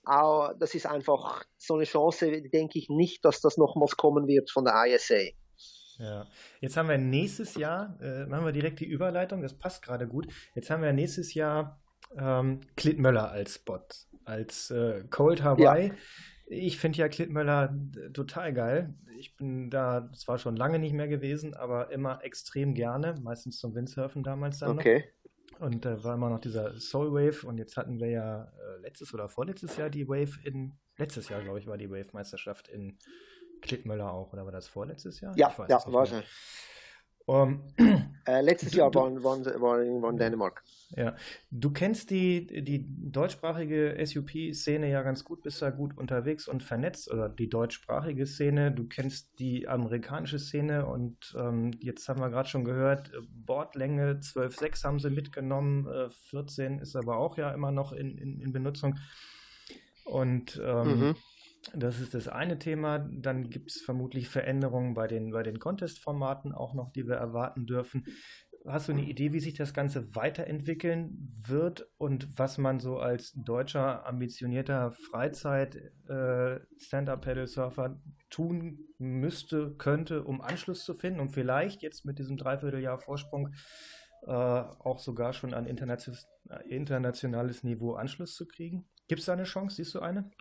Auch, 0.05 0.53
das 0.59 0.75
ist 0.75 0.85
einfach 0.85 1.43
so 1.57 1.75
eine 1.75 1.85
Chance, 1.85 2.41
denke 2.41 2.79
ich 2.79 2.89
nicht, 2.89 3.23
dass 3.25 3.41
das 3.41 3.57
nochmals 3.57 3.95
kommen 3.95 4.27
wird 4.27 4.51
von 4.51 4.65
der 4.65 4.85
ISA. 4.87 5.31
Ja, 5.97 6.27
jetzt 6.59 6.75
haben 6.75 6.89
wir 6.89 6.97
nächstes 6.97 7.55
Jahr, 7.55 7.97
äh, 8.01 8.25
machen 8.25 8.45
wir 8.45 8.51
direkt 8.51 8.79
die 8.79 8.85
Überleitung, 8.85 9.41
das 9.41 9.53
passt 9.53 9.83
gerade 9.83 10.07
gut. 10.07 10.27
Jetzt 10.55 10.69
haben 10.69 10.81
wir 10.81 10.91
nächstes 10.91 11.33
Jahr 11.33 11.79
ähm, 12.17 12.61
Clint 12.75 12.99
Möller 12.99 13.31
als 13.31 13.55
Spot, 13.55 13.79
als 14.25 14.71
äh, 14.71 15.03
Cold 15.09 15.43
Hawaii. 15.43 15.89
Ja. 15.89 15.93
Ich 16.45 16.77
finde 16.77 16.99
ja 16.99 17.07
Klittmöller 17.07 17.75
total 18.13 18.53
geil. 18.53 18.93
Ich 19.17 19.35
bin 19.35 19.69
da 19.69 20.11
zwar 20.13 20.37
schon 20.37 20.55
lange 20.55 20.79
nicht 20.79 20.93
mehr 20.93 21.07
gewesen, 21.07 21.53
aber 21.53 21.91
immer 21.91 22.23
extrem 22.23 22.73
gerne, 22.73 23.15
meistens 23.21 23.57
zum 23.57 23.75
Windsurfen 23.75 24.23
damals 24.23 24.59
dann 24.59 24.77
okay. 24.77 24.99
noch. 24.99 25.23
Und 25.59 25.85
da 25.85 25.93
äh, 25.93 26.03
war 26.03 26.15
immer 26.15 26.29
noch 26.29 26.39
dieser 26.39 26.79
Soul 26.79 27.13
Wave 27.13 27.47
und 27.47 27.57
jetzt 27.57 27.77
hatten 27.77 27.99
wir 27.99 28.09
ja 28.09 28.43
äh, 28.43 28.81
letztes 28.81 29.13
oder 29.13 29.29
vorletztes 29.29 29.77
Jahr 29.77 29.89
die 29.89 30.07
Wave 30.07 30.39
in, 30.43 30.73
letztes 30.97 31.29
Jahr 31.29 31.41
glaube 31.41 31.59
ich 31.59 31.67
war 31.67 31.77
die 31.77 31.89
Wave-Meisterschaft 31.89 32.67
in 32.67 32.97
Klittmöller 33.61 34.11
auch, 34.11 34.33
oder 34.33 34.45
war 34.45 34.51
das 34.51 34.67
vorletztes 34.67 35.21
Jahr? 35.21 35.33
Ja, 35.37 35.53
ja, 35.69 35.81
war 35.87 36.05
schon. 36.05 36.23
Um, 37.25 37.61
äh, 38.25 38.41
letztes 38.41 38.71
du, 38.71 38.79
Jahr 38.79 38.93
waren, 38.93 39.23
waren, 39.23 39.45
waren, 39.45 40.01
waren 40.01 40.17
Dänemark. 40.17 40.63
Ja, 40.95 41.15
du 41.49 41.71
kennst 41.71 42.11
die, 42.11 42.45
die 42.45 42.85
deutschsprachige 42.87 43.97
SUP-Szene 44.05 44.89
ja 44.89 45.01
ganz 45.01 45.23
gut, 45.23 45.41
bist 45.41 45.61
da 45.61 45.69
gut 45.71 45.97
unterwegs 45.97 46.47
und 46.47 46.61
vernetzt, 46.61 47.09
oder 47.09 47.29
die 47.29 47.49
deutschsprachige 47.49 48.27
Szene. 48.27 48.71
Du 48.71 48.87
kennst 48.87 49.39
die 49.39 49.67
amerikanische 49.67 50.37
Szene 50.37 50.85
und 50.85 51.35
ähm, 51.37 51.71
jetzt 51.79 52.07
haben 52.09 52.19
wir 52.19 52.29
gerade 52.29 52.49
schon 52.49 52.65
gehört, 52.65 53.11
Bordlänge 53.33 54.19
12,6 54.21 54.83
haben 54.83 54.99
sie 54.99 55.09
mitgenommen, 55.09 55.87
äh, 55.87 56.09
14 56.09 56.79
ist 56.79 56.95
aber 56.95 57.17
auch 57.17 57.37
ja 57.37 57.51
immer 57.51 57.71
noch 57.71 57.93
in, 57.93 58.17
in, 58.17 58.41
in 58.41 58.51
Benutzung. 58.51 58.99
Und 60.03 60.61
ähm, 60.63 60.99
mhm. 60.99 61.15
Das 61.71 61.99
ist 61.99 62.13
das 62.13 62.27
eine 62.27 62.59
Thema. 62.59 62.99
Dann 62.99 63.49
gibt 63.49 63.71
es 63.71 63.81
vermutlich 63.81 64.29
Veränderungen 64.29 64.93
bei 64.93 65.07
den, 65.07 65.31
bei 65.31 65.41
den 65.43 65.59
Contest-Formaten 65.59 66.51
auch 66.51 66.73
noch, 66.73 66.91
die 66.91 67.07
wir 67.07 67.15
erwarten 67.15 67.65
dürfen. 67.65 68.05
Hast 68.65 68.87
du 68.87 68.93
eine 68.93 69.03
Idee, 69.03 69.33
wie 69.33 69.41
sich 69.41 69.55
das 69.55 69.73
Ganze 69.73 70.15
weiterentwickeln 70.15 71.29
wird 71.45 71.85
und 71.97 72.39
was 72.39 72.57
man 72.57 72.79
so 72.79 72.97
als 72.97 73.33
deutscher, 73.33 74.05
ambitionierter 74.05 74.93
Freizeit-Stand-Up-Pedal-Surfer 75.11 77.85
äh, 77.85 77.95
tun 78.29 78.79
müsste, 78.99 79.75
könnte, 79.75 80.23
um 80.23 80.39
Anschluss 80.39 80.85
zu 80.85 80.93
finden, 80.93 81.19
um 81.19 81.29
vielleicht 81.29 81.81
jetzt 81.81 82.05
mit 82.05 82.19
diesem 82.19 82.37
Dreivierteljahr 82.37 82.99
Vorsprung 82.99 83.53
äh, 84.25 84.31
auch 84.31 84.99
sogar 84.99 85.33
schon 85.33 85.53
an 85.53 85.65
internationales 85.65 87.63
Niveau 87.63 87.95
Anschluss 87.95 88.35
zu 88.35 88.47
kriegen? 88.47 88.87
Gibt 89.09 89.19
es 89.19 89.25
da 89.25 89.33
eine 89.33 89.43
Chance? 89.43 89.75
Siehst 89.75 89.93
du 89.93 89.99
eine? 89.99 90.31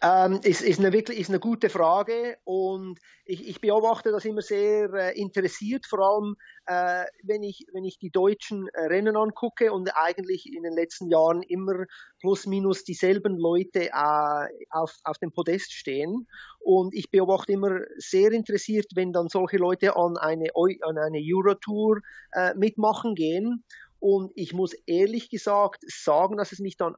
Ähm, 0.00 0.38
ist, 0.44 0.60
ist, 0.62 0.78
eine 0.78 0.92
wirklich 0.92 1.18
ist 1.18 1.28
eine 1.28 1.40
gute 1.40 1.68
Frage 1.68 2.36
und 2.44 3.00
ich, 3.24 3.48
ich 3.48 3.60
beobachte 3.60 4.12
das 4.12 4.24
immer 4.24 4.42
sehr 4.42 4.92
äh, 4.94 5.20
interessiert, 5.20 5.86
vor 5.86 5.98
allem 5.98 6.36
äh, 6.66 7.04
wenn, 7.24 7.42
ich, 7.42 7.66
wenn 7.72 7.84
ich 7.84 7.98
die 7.98 8.10
deutschen 8.10 8.68
äh, 8.74 8.82
Rennen 8.82 9.16
angucke 9.16 9.72
und 9.72 9.90
eigentlich 9.96 10.46
in 10.54 10.62
den 10.62 10.72
letzten 10.72 11.10
Jahren 11.10 11.42
immer 11.42 11.84
plus 12.20 12.46
minus 12.46 12.84
dieselben 12.84 13.38
Leute 13.38 13.88
äh, 13.88 14.48
auf, 14.70 14.94
auf 15.02 15.18
dem 15.18 15.32
Podest 15.32 15.72
stehen. 15.72 16.28
Und 16.60 16.94
ich 16.94 17.10
beobachte 17.10 17.52
immer 17.52 17.80
sehr 17.96 18.30
interessiert, 18.30 18.86
wenn 18.94 19.12
dann 19.12 19.28
solche 19.28 19.56
Leute 19.56 19.96
an 19.96 20.16
eine, 20.16 20.50
an 20.54 20.98
eine 20.98 21.20
Eurotour 21.20 22.02
äh, 22.32 22.54
mitmachen 22.54 23.16
gehen 23.16 23.64
und 24.00 24.32
ich 24.34 24.52
muss 24.52 24.74
ehrlich 24.86 25.30
gesagt 25.30 25.84
sagen, 25.88 26.36
dass 26.36 26.52
es 26.52 26.60
mich 26.60 26.76
dann 26.76 26.94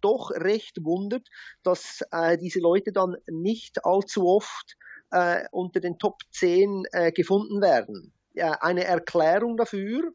doch 0.00 0.30
recht 0.32 0.84
wundert, 0.84 1.26
dass 1.62 2.02
äh, 2.10 2.36
diese 2.38 2.60
Leute 2.60 2.92
dann 2.92 3.16
nicht 3.26 3.84
allzu 3.84 4.26
oft 4.26 4.76
äh, 5.10 5.44
unter 5.52 5.80
den 5.80 5.98
Top 5.98 6.16
10 6.32 6.84
äh, 6.92 7.12
gefunden 7.12 7.60
werden. 7.60 8.12
Ja, 8.34 8.52
eine 8.60 8.84
Erklärung 8.84 9.56
dafür 9.56 10.12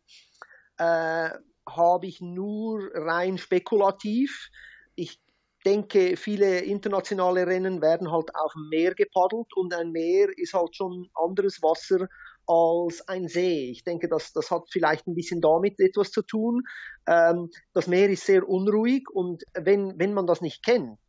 äh, 0.77 1.29
habe 1.67 2.07
ich 2.07 2.21
nur 2.21 2.89
rein 2.93 3.37
spekulativ. 3.37 4.49
Ich 4.95 5.19
denke, 5.65 6.17
viele 6.17 6.59
internationale 6.59 7.47
Rennen 7.47 7.81
werden 7.81 8.11
halt 8.11 8.33
auf 8.35 8.53
dem 8.53 8.69
Meer 8.69 8.93
gepaddelt 8.95 9.47
und 9.55 9.73
ein 9.73 9.91
Meer 9.91 10.27
ist 10.37 10.53
halt 10.53 10.75
schon 10.75 11.09
anderes 11.13 11.61
Wasser 11.61 12.07
als 12.51 13.07
ein 13.07 13.27
See. 13.27 13.69
Ich 13.71 13.83
denke, 13.83 14.09
das, 14.09 14.33
das 14.33 14.51
hat 14.51 14.63
vielleicht 14.69 15.07
ein 15.07 15.15
bisschen 15.15 15.39
damit 15.39 15.79
etwas 15.79 16.11
zu 16.11 16.21
tun. 16.21 16.63
Ähm, 17.07 17.49
das 17.73 17.87
Meer 17.87 18.09
ist 18.09 18.25
sehr 18.25 18.47
unruhig 18.47 19.03
und 19.13 19.43
wenn, 19.53 19.97
wenn 19.97 20.13
man 20.13 20.27
das 20.27 20.41
nicht 20.41 20.63
kennt, 20.63 20.99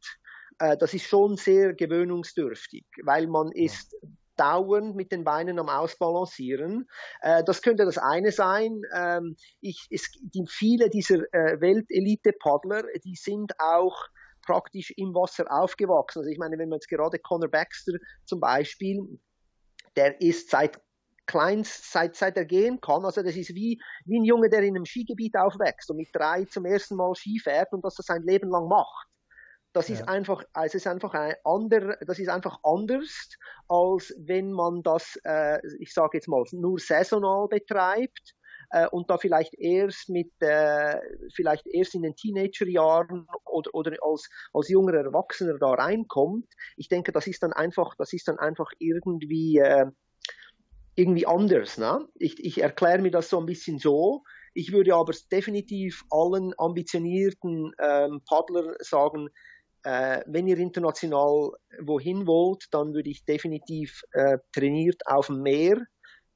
äh, 0.59 0.77
das 0.77 0.95
ist 0.95 1.07
schon 1.07 1.37
sehr 1.37 1.75
gewöhnungsdürftig, 1.75 2.85
weil 3.03 3.27
man 3.27 3.51
ist 3.51 3.97
dauernd 4.37 4.95
mit 4.95 5.11
den 5.11 5.25
Beinen 5.25 5.59
am 5.59 5.69
Ausbalancieren. 5.69 6.89
Äh, 7.21 7.43
das 7.45 7.61
könnte 7.61 7.85
das 7.85 7.99
eine 7.99 8.31
sein. 8.31 8.83
Ähm, 8.95 9.37
ich, 9.61 9.87
es, 9.91 10.11
die, 10.21 10.45
viele 10.49 10.91
dieser 10.91 11.23
äh, 11.33 11.61
Weltelite-Paddler, 11.61 12.85
die 13.05 13.17
sind 13.17 13.53
auch 13.59 13.97
praktisch 14.45 14.93
im 14.97 15.15
Wasser 15.15 15.47
aufgewachsen. 15.51 16.21
Also 16.21 16.31
ich 16.31 16.39
meine, 16.39 16.59
wenn 16.59 16.69
man 16.69 16.77
jetzt 16.77 16.89
gerade 16.89 17.19
Conor 17.19 17.49
Baxter 17.49 17.95
zum 18.25 18.41
Beispiel, 18.41 19.19
der 19.97 20.21
ist 20.21 20.51
seit 20.51 20.81
Kleinst 21.27 21.93
seit, 21.93 22.17
seit 22.17 22.37
er 22.37 22.45
gehen 22.45 22.81
kann. 22.81 23.05
Also 23.05 23.23
das 23.23 23.37
ist 23.37 23.55
wie, 23.55 23.81
wie 24.05 24.19
ein 24.19 24.25
Junge, 24.25 24.51
der 24.51 24.61
in 24.61 24.77
einem 24.77 24.85
Skigebiet 24.85 25.37
aufwächst 25.37 25.91
und 25.91 25.97
mit 25.97 26.09
drei 26.13 26.45
zum 26.45 26.65
ersten 26.65 26.97
Mal 26.97 27.15
Ski 27.15 27.39
fährt 27.39 27.73
und 27.73 27.85
das 27.85 27.95
das 27.95 28.07
sein 28.07 28.23
Leben 28.23 28.51
lang 28.51 28.69
macht. 28.69 29.09
Das 29.73 29.89
ist 29.89 30.01
ja. 30.01 30.07
einfach, 30.07 30.45
also 30.53 30.77
ist 30.77 30.87
einfach 30.87 31.15
ein 31.15 31.35
ander, 31.45 31.97
das 32.07 32.19
ist 32.19 32.29
einfach 32.29 32.59
anders, 32.63 33.31
als 33.69 34.15
wenn 34.19 34.53
man 34.53 34.83
das, 34.83 35.19
äh, 35.25 35.61
ich 35.79 35.95
sage 35.95 36.19
jetzt 36.19 36.29
mal, 36.29 36.45
nur 36.53 36.79
saisonal 36.79 37.49
betreibt 37.49 38.35
äh, 38.71 38.87
und 38.89 39.09
da 39.09 39.17
vielleicht 39.17 39.55
erst 39.55 40.11
mit, 40.11 40.31
äh, 40.41 41.01
vielleicht 41.35 41.67
erst 41.67 41.95
in 41.95 42.03
den 42.03 42.15
Teenagerjahren 42.15 43.27
oder, 43.47 43.75
oder 43.75 43.97
als, 44.03 44.29
als 44.53 44.69
junger 44.69 44.95
Erwachsener 44.95 45.59
da 45.59 45.71
reinkommt. 45.71 46.53
Ich 46.77 46.89
denke, 46.89 47.13
das 47.13 47.27
ist 47.27 47.43
dann 47.43 47.55
einfach, 47.55 47.95
das 47.97 48.13
ist 48.13 48.29
dann 48.29 48.39
einfach 48.39 48.71
irgendwie, 48.79 49.57
äh, 49.57 49.87
irgendwie 50.95 51.27
anders. 51.27 51.79
Ne? 51.79 52.07
Ich, 52.15 52.43
ich 52.45 52.61
erkläre 52.63 52.99
mir 52.99 53.11
das 53.11 53.29
so 53.29 53.39
ein 53.39 53.47
bisschen 53.47 53.79
so. 53.79 54.23
Ich 54.55 54.73
würde 54.73 54.95
aber 54.95 55.13
definitiv 55.31 56.03
allen 56.11 56.53
ambitionierten 56.59 57.73
ähm, 57.81 58.21
Paddler 58.29 58.75
sagen, 58.81 59.29
äh, 59.85 60.21
wenn 60.27 60.47
ihr 60.47 60.59
international 60.59 61.53
wohin 61.81 62.27
wollt, 62.27 62.67
dann 62.71 62.95
würde 62.95 63.11
ich 63.11 63.25
definitiv 63.25 64.03
äh, 64.13 64.39
trainiert 64.53 65.03
auf 65.07 65.27
dem 65.27 65.43
Meer 65.43 65.81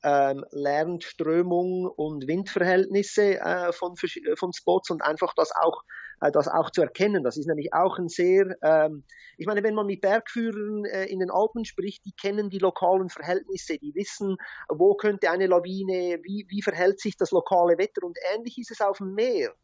ähm, 0.07 0.45
lernt 0.53 1.03
Strömung 1.03 1.85
und 1.85 2.29
Windverhältnisse 2.29 3.41
äh, 3.41 3.73
von, 3.73 3.97
von 4.37 4.53
Spots 4.53 4.91
und 4.91 5.03
einfach 5.03 5.35
das 5.35 5.51
auch, 5.51 5.83
äh, 6.21 6.31
das 6.31 6.47
auch 6.47 6.71
zu 6.71 6.83
erkennen. 6.83 7.25
Das 7.25 7.37
ist 7.37 7.49
nämlich 7.49 7.75
auch 7.75 7.99
ein 7.99 8.09
sehr, 8.09 8.57
ähm, 8.63 9.03
ich 9.37 9.47
meine, 9.47 9.65
wenn 9.65 9.75
man 9.75 9.87
mit 9.87 10.03
Bergführern 10.03 10.85
äh, 10.85 11.07
in 11.07 11.19
den 11.19 11.33
Alpen 11.33 11.65
spricht, 11.65 12.05
die 12.05 12.13
kennen 12.13 12.51
die 12.51 12.61
lokalen 12.61 13.09
Verhältnisse, 13.09 13.79
die 13.79 13.97
wissen, 13.97 14.37
wo 14.69 14.95
könnte 14.95 15.29
eine 15.29 15.49
Lawine, 15.49 16.21
wie, 16.23 16.47
wie 16.49 16.63
verhält 16.63 17.01
sich 17.01 17.17
das 17.17 17.33
lokale 17.33 17.77
Wetter? 17.77 18.05
Und 18.05 18.17
ähnlich 18.33 18.59
ist 18.59 18.71
es 18.71 18.81
auf 18.81 18.99
dem 18.99 19.13
Meer 19.15 19.55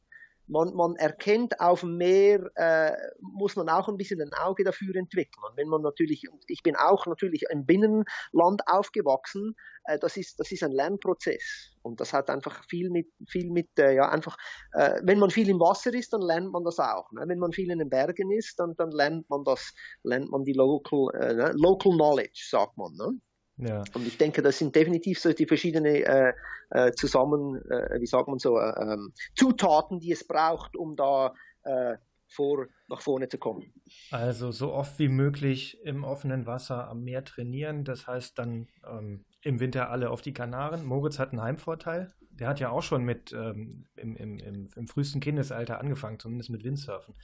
man, 0.52 0.74
man 0.74 0.96
erkennt 0.96 1.58
auf 1.60 1.80
dem 1.80 1.96
Meer, 1.96 2.50
äh, 2.56 2.92
muss 3.20 3.56
man 3.56 3.68
auch 3.70 3.88
ein 3.88 3.96
bisschen 3.96 4.20
ein 4.20 4.32
Auge 4.34 4.64
dafür 4.64 4.94
entwickeln. 4.94 5.42
Und 5.48 5.56
wenn 5.56 5.68
man 5.68 5.80
natürlich, 5.80 6.24
ich 6.46 6.62
bin 6.62 6.76
auch 6.76 7.06
natürlich 7.06 7.44
im 7.50 7.64
Binnenland 7.64 8.60
aufgewachsen, 8.66 9.56
äh, 9.84 9.98
das 9.98 10.16
ist, 10.18 10.38
das 10.38 10.52
ist 10.52 10.62
ein 10.62 10.72
Lernprozess. 10.72 11.72
Und 11.80 12.00
das 12.00 12.12
hat 12.12 12.28
einfach 12.28 12.62
viel 12.68 12.90
mit, 12.90 13.08
viel 13.26 13.50
mit, 13.50 13.70
äh, 13.78 13.94
ja, 13.94 14.10
einfach, 14.10 14.36
äh, 14.74 15.00
wenn 15.02 15.18
man 15.18 15.30
viel 15.30 15.48
im 15.48 15.58
Wasser 15.58 15.94
ist, 15.94 16.12
dann 16.12 16.20
lernt 16.20 16.52
man 16.52 16.64
das 16.64 16.78
auch. 16.78 17.10
Ne? 17.12 17.24
Wenn 17.26 17.38
man 17.38 17.52
viel 17.52 17.70
in 17.70 17.78
den 17.78 17.88
Bergen 17.88 18.30
ist, 18.30 18.58
dann, 18.58 18.74
dann 18.76 18.90
lernt 18.90 19.28
man 19.30 19.44
das, 19.44 19.72
lernt 20.02 20.30
man 20.30 20.44
die 20.44 20.52
local, 20.52 21.08
äh, 21.14 21.34
ne? 21.34 21.52
local 21.56 21.92
knowledge, 21.92 22.46
sagt 22.50 22.76
man. 22.76 22.92
Ne? 22.94 23.18
Ja. 23.64 23.84
Und 23.94 24.06
ich 24.06 24.18
denke, 24.18 24.42
das 24.42 24.58
sind 24.58 24.74
definitiv 24.74 25.20
so 25.20 25.32
die 25.32 25.46
verschiedenen 25.46 25.94
äh, 25.94 26.32
äh, 26.70 26.92
zusammen, 26.92 27.56
äh, 27.70 28.00
wie 28.00 28.06
sagt 28.06 28.28
man 28.28 28.38
so, 28.38 28.58
äh, 28.58 28.72
ähm, 28.80 29.12
Zutaten, 29.34 30.00
die 30.00 30.12
es 30.12 30.26
braucht, 30.26 30.76
um 30.76 30.96
da 30.96 31.34
äh, 31.64 31.96
vor, 32.32 32.66
nach 32.88 33.00
vorne 33.00 33.28
zu 33.28 33.38
kommen. 33.38 33.72
Also 34.10 34.50
so 34.50 34.72
oft 34.72 34.98
wie 34.98 35.08
möglich 35.08 35.78
im 35.84 36.04
offenen 36.04 36.46
Wasser 36.46 36.88
am 36.88 37.04
Meer 37.04 37.24
trainieren. 37.24 37.84
Das 37.84 38.06
heißt 38.06 38.38
dann 38.38 38.68
ähm, 38.88 39.24
im 39.42 39.60
Winter 39.60 39.90
alle 39.90 40.10
auf 40.10 40.22
die 40.22 40.32
Kanaren. 40.32 40.84
Moritz 40.84 41.18
hat 41.18 41.30
einen 41.30 41.42
Heimvorteil. 41.42 42.12
Der 42.30 42.48
hat 42.48 42.60
ja 42.60 42.70
auch 42.70 42.82
schon 42.82 43.04
mit 43.04 43.32
ähm, 43.32 43.84
im, 43.96 44.16
im, 44.16 44.38
im, 44.38 44.68
im, 44.74 44.88
frühesten 44.88 45.20
Kindesalter 45.20 45.78
angefangen, 45.78 46.18
zumindest 46.18 46.50
mit 46.50 46.64
Windsurfen. 46.64 47.14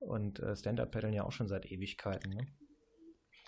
Und 0.00 0.40
äh, 0.40 0.56
Stand-Up-Paddeln 0.56 1.12
ja 1.12 1.22
auch 1.22 1.32
schon 1.32 1.46
seit 1.46 1.70
Ewigkeiten. 1.70 2.32
Ne? 2.32 2.46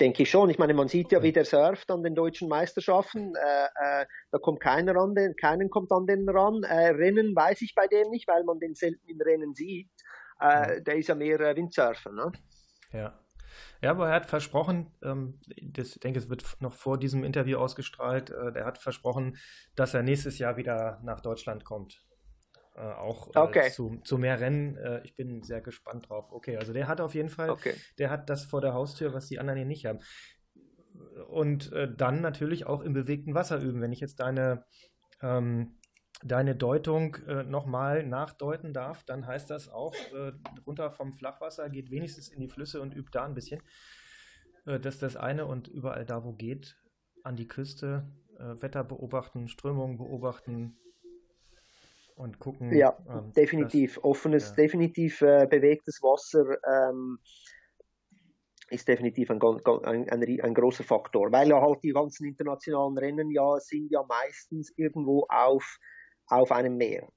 Denke 0.00 0.22
ich 0.22 0.30
schon. 0.30 0.50
Ich 0.50 0.58
meine, 0.58 0.74
man 0.74 0.88
sieht 0.88 1.12
ja, 1.12 1.22
wie 1.22 1.32
der 1.32 1.44
surft 1.44 1.90
an 1.90 2.02
den 2.02 2.14
deutschen 2.14 2.48
Meisterschaften. 2.48 3.34
Äh, 3.34 4.02
äh, 4.02 4.06
da 4.30 4.38
kommt 4.38 4.60
keiner 4.60 4.96
an 4.96 5.14
den, 5.14 5.36
keinen 5.36 5.70
kommt 5.70 5.92
an 5.92 6.06
den 6.06 6.28
ran. 6.28 6.62
Äh, 6.62 6.90
Rennen 6.90 7.34
weiß 7.34 7.62
ich 7.62 7.74
bei 7.74 7.86
dem 7.86 8.10
nicht, 8.10 8.28
weil 8.28 8.44
man 8.44 8.58
den 8.58 8.74
selten 8.74 9.06
im 9.08 9.20
Rennen 9.20 9.54
sieht. 9.54 9.88
Äh, 10.40 10.82
der 10.82 10.96
ist 10.96 11.08
ja 11.08 11.14
mehr 11.14 11.40
äh, 11.40 11.56
Windsurfer, 11.56 12.12
ne? 12.12 12.32
Ja. 12.92 13.18
Ja, 13.80 13.90
aber 13.90 14.08
er 14.08 14.14
hat 14.14 14.26
versprochen, 14.26 14.90
ähm, 15.02 15.38
das, 15.62 15.94
ich 15.94 16.00
denke, 16.00 16.18
es 16.18 16.28
wird 16.28 16.44
noch 16.60 16.72
vor 16.72 16.98
diesem 16.98 17.22
Interview 17.22 17.58
ausgestrahlt, 17.58 18.30
äh, 18.30 18.52
er 18.54 18.64
hat 18.64 18.78
versprochen, 18.78 19.36
dass 19.76 19.94
er 19.94 20.02
nächstes 20.02 20.38
Jahr 20.38 20.56
wieder 20.56 21.00
nach 21.04 21.20
Deutschland 21.20 21.64
kommt. 21.64 22.03
Äh, 22.76 22.80
auch 22.80 23.28
äh, 23.34 23.38
okay. 23.38 23.70
zu, 23.70 24.00
zu, 24.02 24.18
mehr 24.18 24.40
Rennen. 24.40 24.76
Äh, 24.76 25.00
ich 25.04 25.14
bin 25.14 25.42
sehr 25.42 25.60
gespannt 25.60 26.08
drauf. 26.08 26.32
Okay, 26.32 26.56
also 26.56 26.72
der 26.72 26.88
hat 26.88 27.00
auf 27.00 27.14
jeden 27.14 27.28
Fall, 27.28 27.50
okay. 27.50 27.74
der 27.98 28.10
hat 28.10 28.28
das 28.28 28.44
vor 28.44 28.60
der 28.60 28.74
Haustür, 28.74 29.14
was 29.14 29.28
die 29.28 29.38
anderen 29.38 29.58
hier 29.58 29.66
nicht 29.66 29.86
haben. 29.86 30.00
Und 31.28 31.72
äh, 31.72 31.88
dann 31.94 32.20
natürlich 32.20 32.66
auch 32.66 32.80
im 32.80 32.92
bewegten 32.92 33.34
Wasser 33.34 33.60
üben. 33.60 33.80
Wenn 33.80 33.92
ich 33.92 34.00
jetzt 34.00 34.18
deine, 34.18 34.64
ähm, 35.22 35.78
deine 36.24 36.56
Deutung 36.56 37.14
äh, 37.28 37.44
nochmal 37.44 38.04
nachdeuten 38.04 38.72
darf, 38.72 39.04
dann 39.04 39.24
heißt 39.24 39.50
das 39.50 39.68
auch, 39.68 39.94
äh, 40.12 40.32
runter 40.66 40.90
vom 40.90 41.12
Flachwasser, 41.12 41.70
geht 41.70 41.92
wenigstens 41.92 42.28
in 42.28 42.40
die 42.40 42.48
Flüsse 42.48 42.80
und 42.80 42.94
übt 42.94 43.10
da 43.12 43.24
ein 43.24 43.34
bisschen. 43.34 43.62
das 44.64 44.94
ist 44.94 45.02
das 45.02 45.16
eine 45.16 45.46
und 45.46 45.68
überall 45.68 46.06
da, 46.06 46.24
wo 46.24 46.32
geht, 46.32 46.76
an 47.22 47.36
die 47.36 47.46
Küste 47.46 48.10
Wetter 48.38 48.82
beobachten, 48.82 49.46
Strömungen 49.46 49.98
beobachten 49.98 50.78
und 52.16 52.38
gucken. 52.38 52.74
Ja, 52.74 52.96
ähm, 53.08 53.32
definitiv. 53.32 53.96
Dass, 53.96 54.04
Offenes, 54.04 54.48
ja. 54.50 54.54
definitiv 54.56 55.20
äh, 55.22 55.46
bewegtes 55.48 56.00
Wasser 56.02 56.58
ähm, 56.66 57.18
ist 58.70 58.88
definitiv 58.88 59.30
ein, 59.30 59.40
ein, 59.42 60.08
ein, 60.08 60.40
ein, 60.40 60.54
großer 60.54 60.84
Faktor, 60.84 61.30
weil 61.32 61.48
ja 61.48 61.60
halt 61.60 61.82
die 61.82 61.92
ganzen 61.92 62.26
internationalen 62.26 62.96
Rennen 62.96 63.30
ja 63.30 63.58
sind 63.58 63.90
ja 63.90 64.02
meistens 64.08 64.72
irgendwo 64.76 65.26
auf, 65.28 65.78
auf 66.26 66.50
einem 66.52 66.76
Meer. 66.76 67.08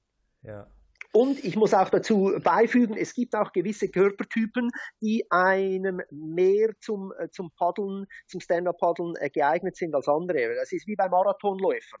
Ja. 0.42 0.68
Und 1.12 1.42
ich 1.42 1.56
muss 1.56 1.72
auch 1.72 1.88
dazu 1.88 2.38
beifügen, 2.42 2.96
es 2.96 3.14
gibt 3.14 3.34
auch 3.34 3.52
gewisse 3.52 3.88
Körpertypen, 3.88 4.70
die 5.00 5.24
einem 5.30 6.02
mehr 6.10 6.70
zum, 6.80 7.12
äh, 7.18 7.30
zum 7.30 7.50
Paddeln, 7.56 8.06
zum 8.26 8.40
Stand-Up-Paddeln 8.40 9.16
äh, 9.16 9.30
geeignet 9.30 9.76
sind 9.76 9.94
als 9.94 10.06
andere. 10.06 10.54
Das 10.54 10.70
ist 10.70 10.86
wie 10.86 10.96
bei 10.96 11.08
Marathonläufern. 11.08 12.00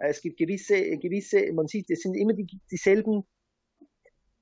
Es 0.00 0.20
gibt 0.20 0.38
gewisse, 0.38 0.98
gewisse, 0.98 1.52
man 1.52 1.66
sieht, 1.66 1.90
es 1.90 2.00
sind 2.00 2.14
immer 2.14 2.32
die, 2.32 2.46
dieselben 2.70 3.24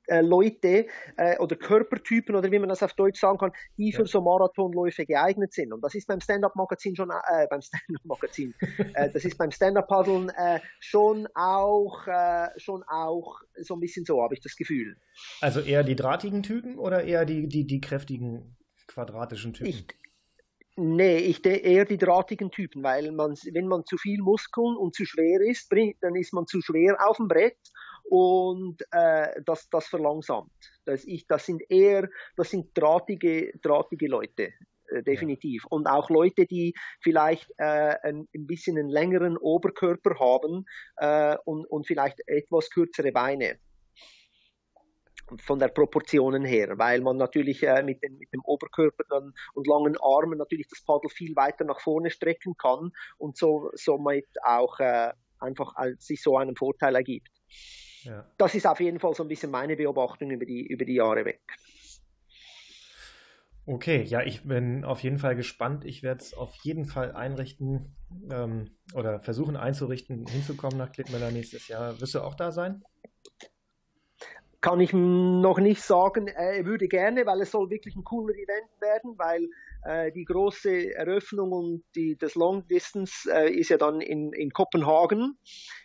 äh, 0.09 0.23
Leute 0.23 0.87
äh, 1.17 1.37
oder 1.39 1.57
Körpertypen 1.57 2.35
oder 2.35 2.51
wie 2.51 2.59
man 2.59 2.69
das 2.69 2.83
auf 2.83 2.95
Deutsch 2.95 3.21
sagen 3.21 3.39
kann, 3.39 3.53
die 3.77 3.93
für 3.93 4.03
ja. 4.03 4.07
so 4.07 4.21
Marathonläufe 4.21 5.05
geeignet 5.05 5.53
sind. 5.53 5.73
Und 5.73 5.83
das 5.83 5.95
ist 5.95 6.07
beim 6.07 6.21
Stand-Up-Magazin 6.21 6.97
schon, 6.97 7.11
äh, 7.11 7.47
beim 7.51 7.61
Stand-Up-Magazin, 7.61 8.55
äh, 8.95 9.11
das 9.11 9.25
ist 9.25 9.37
beim 9.37 9.51
Stand-Up-Paddeln 9.51 10.31
äh, 10.31 10.61
schon 10.81 11.29
auch, 11.35 12.07
äh, 12.07 12.49
schon 12.57 12.83
auch 12.85 13.41
so 13.61 13.75
ein 13.75 13.81
bisschen 13.81 14.05
so, 14.05 14.23
habe 14.23 14.35
ich 14.35 14.41
das 14.41 14.57
Gefühl. 14.57 14.97
Also 15.41 15.61
eher 15.61 15.85
die 15.85 15.97
drahtigen 15.97 16.43
Typen 16.43 16.79
oder 16.79 17.05
eher 17.05 17.25
die, 17.25 17.49
die, 17.49 17.67
die 17.67 17.81
kräftigen 17.81 18.57
quadratischen 18.87 19.53
Typen? 19.53 19.69
Ich, 19.69 19.87
Nee, 20.81 21.17
ich 21.17 21.45
eher 21.45 21.85
die 21.85 21.99
drahtigen 21.99 22.53
Typen, 22.53 22.85
weil 22.85 23.11
man, 23.11 23.33
wenn 23.53 23.67
man 23.67 23.85
zu 23.85 23.97
viel 23.97 24.23
Muskeln 24.23 24.77
und 24.77 24.95
zu 24.95 25.05
schwer 25.05 25.41
ist, 25.41 25.73
dann 26.01 26.15
ist 26.15 26.33
man 26.33 26.47
zu 26.47 26.61
schwer 26.61 26.97
auf 27.05 27.17
dem 27.17 27.27
Brett 27.27 27.59
und 28.05 28.81
äh, 28.93 29.43
das, 29.45 29.69
das 29.71 29.89
verlangsamt. 29.89 30.53
Das, 30.85 31.05
ich, 31.05 31.27
das 31.27 31.47
sind 31.47 31.65
eher, 31.69 32.09
das 32.37 32.51
sind 32.51 32.71
drahtige, 32.75 33.59
drahtige 33.61 34.07
Leute. 34.07 34.53
Äh, 34.87 35.03
definitiv. 35.03 35.65
Ja. 35.65 35.77
Und 35.77 35.89
auch 35.89 36.11
Leute, 36.11 36.47
die 36.47 36.75
vielleicht 37.01 37.51
äh, 37.57 37.97
ein, 38.05 38.29
ein 38.33 38.47
bisschen 38.47 38.79
einen 38.79 38.89
längeren 38.89 39.37
Oberkörper 39.37 40.21
haben 40.21 40.65
äh, 40.99 41.37
und, 41.45 41.67
und 41.67 41.89
vielleicht 41.89 42.21
etwas 42.29 42.71
kürzere 42.71 43.11
Beine 43.11 43.59
von 45.41 45.59
der 45.59 45.69
Proportionen 45.69 46.45
her, 46.45 46.79
weil 46.79 47.01
man 47.01 47.17
natürlich 47.17 47.63
äh, 47.63 47.83
mit, 47.83 48.03
dem, 48.03 48.19
mit 48.19 48.33
dem 48.33 48.41
Oberkörper 48.45 49.05
dann 49.09 49.33
und 49.55 49.67
langen 49.67 49.97
Armen 50.01 50.39
natürlich 50.39 50.69
das 50.69 50.83
Paddel 50.85 51.11
viel 51.11 51.35
weiter 51.37 51.65
nach 51.65 51.81
vorne 51.81 52.11
strecken 52.11 52.57
kann 52.57 52.93
und 53.19 53.37
so 53.37 53.71
somit 53.75 54.27
auch 54.43 54.81
äh, 54.81 55.13
einfach 55.39 55.75
als 55.77 56.07
sich 56.07 56.23
so 56.23 56.37
einen 56.37 56.57
Vorteil 56.57 56.95
ergibt. 56.95 57.31
Ja. 58.03 58.25
Das 58.39 58.55
ist 58.55 58.67
auf 58.67 58.81
jeden 58.81 59.01
Fall 59.01 59.15
so 59.15 59.25
ein 59.25 59.29
bisschen 59.29 59.51
meine 59.51 59.77
Beobachtung 59.77 60.31
über 60.31 60.47
die, 60.47 60.67
über 60.67 60.85
die 60.85 60.95
Jahre 60.95 61.25
weg. 61.25 61.43
Okay, 63.67 64.03
ja, 64.03 64.23
ich 64.23 64.45
bin 64.45 64.83
auf 64.83 65.03
jeden 65.03 65.19
Fall 65.19 65.37
gespannt. 65.37 65.85
Ich 65.85 66.03
werde 66.03 66.23
es 66.23 66.33
auf 66.33 66.55
jeden 66.63 66.87
Fall 66.87 67.13
einrichten 67.13 67.95
ähm, 68.31 68.71
oder 68.95 69.21
versuchen 69.21 69.57
einzurichten, 69.57 70.27
hinzukommen 70.27 70.79
nach 70.79 70.91
Klittmüller 70.91 71.31
nächstes 71.31 71.69
Jahr. 71.69 72.01
Wirst 72.01 72.15
du 72.15 72.21
auch 72.21 72.35
da 72.35 72.51
sein? 72.51 72.83
Kann 74.61 74.81
ich 74.81 74.93
noch 74.93 75.59
nicht 75.59 75.83
sagen. 75.83 76.27
Er 76.27 76.67
würde 76.67 76.89
gerne, 76.89 77.27
weil 77.27 77.43
es 77.43 77.53
soll 77.53 77.71
wirklich 77.71 77.95
ein 77.95 78.03
cooler 78.03 78.35
Event 78.35 78.69
werden, 78.81 79.17
weil 79.17 79.49
äh, 79.85 80.11
die 80.11 80.25
große 80.25 80.95
Eröffnung 80.95 81.53
und 81.53 81.85
die, 81.95 82.17
das 82.17 82.35
Long 82.35 82.67
Distance 82.67 83.31
äh, 83.33 83.53
ist 83.53 83.69
ja 83.69 83.77
dann 83.77 84.01
in, 84.01 84.33
in 84.33 84.51
Kopenhagen 84.51 85.39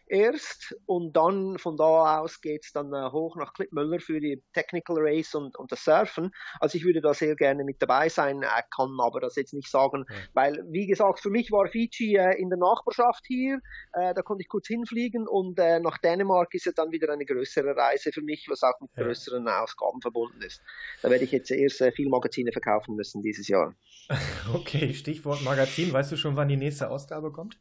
erst 0.07 0.75
und 0.85 1.15
dann 1.15 1.57
von 1.57 1.77
da 1.77 2.19
aus 2.19 2.41
geht's 2.41 2.71
dann 2.71 2.93
äh, 2.93 3.11
hoch 3.11 3.35
nach 3.35 3.53
Klippmüller 3.53 3.99
für 3.99 4.19
die 4.19 4.43
Technical 4.53 4.97
Race 4.99 5.35
und, 5.35 5.57
und 5.57 5.71
das 5.71 5.83
Surfen. 5.83 6.31
Also 6.59 6.77
ich 6.77 6.85
würde 6.85 7.01
da 7.01 7.13
sehr 7.13 7.35
gerne 7.35 7.63
mit 7.63 7.81
dabei 7.81 8.09
sein, 8.09 8.43
äh, 8.43 8.47
kann 8.75 8.97
aber 8.99 9.19
das 9.19 9.35
jetzt 9.35 9.53
nicht 9.53 9.69
sagen, 9.69 10.05
ja. 10.09 10.15
weil 10.33 10.63
wie 10.69 10.87
gesagt, 10.87 11.19
für 11.19 11.29
mich 11.29 11.51
war 11.51 11.67
Fiji 11.67 12.15
äh, 12.17 12.39
in 12.39 12.49
der 12.49 12.59
Nachbarschaft 12.59 13.23
hier, 13.27 13.59
da 13.93 14.13
konnte 14.21 14.41
ich 14.41 14.47
kurz 14.47 14.67
hinfliegen 14.67 15.27
und 15.27 15.57
nach 15.57 15.97
Dänemark 15.99 16.53
ist 16.53 16.65
ja 16.65 16.71
dann 16.75 16.91
wieder 16.91 17.11
eine 17.11 17.25
größere 17.25 17.75
Reise 17.75 18.11
für 18.11 18.21
mich, 18.21 18.47
was 18.49 18.63
auch 18.63 18.79
mit 18.81 18.89
ja. 18.95 19.03
größeren 19.03 19.47
Ausgaben 19.47 20.01
verbunden 20.01 20.41
ist. 20.41 20.61
Da 21.01 21.09
werde 21.09 21.23
ich 21.23 21.31
jetzt 21.31 21.51
erst 21.51 21.83
viel 21.95 22.09
Magazine 22.09 22.51
verkaufen 22.51 22.95
müssen 22.95 23.21
dieses 23.21 23.47
Jahr. 23.47 23.75
Okay, 24.53 24.93
Stichwort 24.93 25.41
Magazin. 25.43 25.91
Weißt 25.93 26.11
du 26.11 26.17
schon, 26.17 26.35
wann 26.35 26.47
die 26.47 26.57
nächste 26.57 26.89
Ausgabe 26.89 27.31
kommt? 27.31 27.57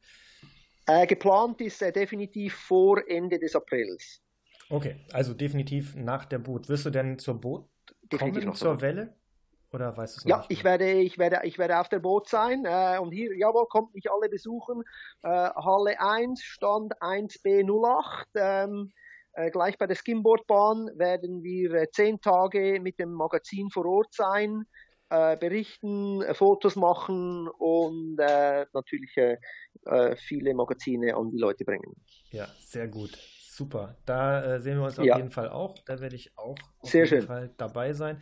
Äh, 0.86 1.06
geplant 1.06 1.60
ist 1.60 1.82
äh, 1.82 1.92
definitiv 1.92 2.54
vor 2.54 3.02
Ende 3.08 3.38
des 3.38 3.54
Aprils. 3.54 4.20
Okay, 4.68 4.96
also 5.12 5.34
definitiv 5.34 5.94
nach 5.96 6.24
der 6.24 6.38
Boot. 6.38 6.68
Wirst 6.68 6.86
du 6.86 6.90
denn 6.90 7.18
zur 7.18 7.40
Boot 7.40 7.68
definitiv 8.10 8.44
kommen, 8.44 8.56
zur 8.56 8.80
Welle? 8.80 9.14
Oder 9.72 9.96
weißt 9.96 10.16
du 10.16 10.18
es 10.20 10.24
Ja, 10.24 10.38
nicht 10.38 10.50
ich 10.50 10.64
werde, 10.64 10.92
ich, 10.92 11.18
werde, 11.18 11.40
ich 11.44 11.58
werde 11.58 11.78
auf 11.78 11.88
der 11.88 12.00
Boot 12.00 12.28
sein. 12.28 12.64
Äh, 12.64 12.98
und 12.98 13.12
hier, 13.12 13.36
jawohl, 13.36 13.66
kommt 13.66 13.94
mich 13.94 14.10
alle 14.10 14.28
besuchen. 14.28 14.82
Äh, 15.22 15.28
Halle 15.28 16.00
1, 16.00 16.42
Stand 16.42 16.94
1B08. 17.00 18.24
Ähm, 18.34 18.92
äh, 19.34 19.50
gleich 19.50 19.78
bei 19.78 19.86
der 19.86 19.94
Skimboardbahn 19.94 20.90
werden 20.94 21.42
wir 21.42 21.72
äh, 21.74 21.90
zehn 21.90 22.20
Tage 22.20 22.80
mit 22.80 22.98
dem 22.98 23.12
Magazin 23.12 23.70
vor 23.70 23.86
Ort 23.86 24.12
sein 24.12 24.64
äh, 25.08 25.38
berichten, 25.38 26.20
äh, 26.22 26.34
Fotos 26.34 26.76
machen 26.76 27.48
und 27.48 28.16
natürlich 28.16 29.14
äh, 29.86 30.12
äh, 30.12 30.16
viele 30.16 30.54
Magazine 30.54 31.16
an 31.16 31.30
die 31.30 31.38
Leute 31.38 31.64
bringen. 31.64 31.96
Ja, 32.30 32.48
sehr 32.60 32.88
gut. 32.88 33.18
Super. 33.48 33.96
Da 34.06 34.60
sehen 34.60 34.78
wir 34.78 34.84
uns 34.84 34.98
auf 34.98 35.04
ja. 35.04 35.16
jeden 35.16 35.30
Fall 35.30 35.50
auch. 35.50 35.78
Da 35.84 36.00
werde 36.00 36.16
ich 36.16 36.36
auch 36.38 36.56
auf 36.78 36.90
sehr 36.90 37.04
jeden 37.04 37.20
schön. 37.20 37.26
Fall 37.26 37.50
dabei 37.58 37.92
sein. 37.92 38.20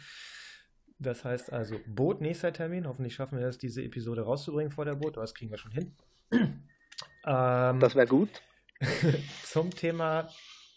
Das 0.98 1.24
heißt 1.24 1.52
also 1.52 1.76
Boot, 1.86 2.20
nächster 2.20 2.52
Termin. 2.52 2.86
Hoffentlich 2.86 3.14
schaffen 3.14 3.38
wir 3.38 3.46
es, 3.46 3.56
diese 3.56 3.82
Episode 3.82 4.22
rauszubringen 4.22 4.72
vor 4.72 4.84
der 4.84 4.96
Boot. 4.96 5.16
Das 5.16 5.34
kriegen 5.34 5.50
wir 5.50 5.58
schon 5.58 5.70
hin. 5.70 5.96
ähm, 6.32 7.80
das 7.80 7.94
wäre 7.94 8.06
gut. 8.06 8.42
zum 9.44 9.70
Thema 9.70 10.28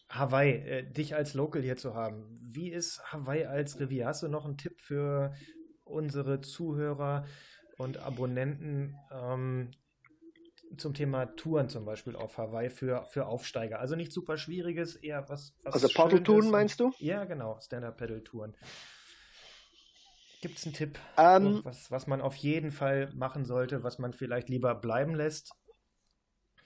Hawaii, 0.09 0.51
äh, 0.51 0.83
dich 0.83 1.15
als 1.15 1.33
Local 1.33 1.63
hier 1.63 1.75
zu 1.77 1.95
haben. 1.95 2.39
Wie 2.41 2.69
ist 2.71 3.01
Hawaii 3.11 3.45
als 3.45 3.79
Revier? 3.79 4.05
Hast 4.05 4.21
du 4.21 4.27
noch 4.27 4.45
einen 4.45 4.57
Tipp 4.57 4.79
für, 4.79 5.33
unsere 5.85 6.41
Zuhörer 6.41 7.25
und 7.77 7.97
Abonnenten 7.97 8.95
ähm, 9.11 9.71
zum 10.77 10.93
Thema 10.93 11.25
Touren 11.35 11.69
zum 11.69 11.85
Beispiel 11.85 12.15
auf 12.15 12.37
Hawaii 12.37 12.69
für, 12.69 13.05
für 13.05 13.25
Aufsteiger. 13.25 13.79
Also 13.79 13.95
nicht 13.95 14.11
super 14.11 14.37
schwieriges, 14.37 14.95
eher 14.95 15.27
was. 15.29 15.55
was 15.63 15.75
also 15.75 15.87
Paddeltouren 15.89 16.49
meinst 16.49 16.79
du? 16.79 16.91
Ja, 16.99 17.25
genau, 17.25 17.59
Stand-Up-Paddle-Touren. 17.59 18.55
Gibt 20.41 20.57
es 20.57 20.65
einen 20.65 20.73
Tipp, 20.73 20.99
ähm, 21.17 21.61
was, 21.63 21.89
was 21.89 22.05
man 22.05 22.21
auf 22.21 22.35
jeden 22.35 22.71
Fall 22.71 23.09
machen 23.15 23.45
sollte, 23.45 23.83
was 23.83 23.97
man 23.97 24.11
vielleicht 24.11 24.49
lieber 24.49 24.75
bleiben 24.75 25.15
lässt? 25.15 25.53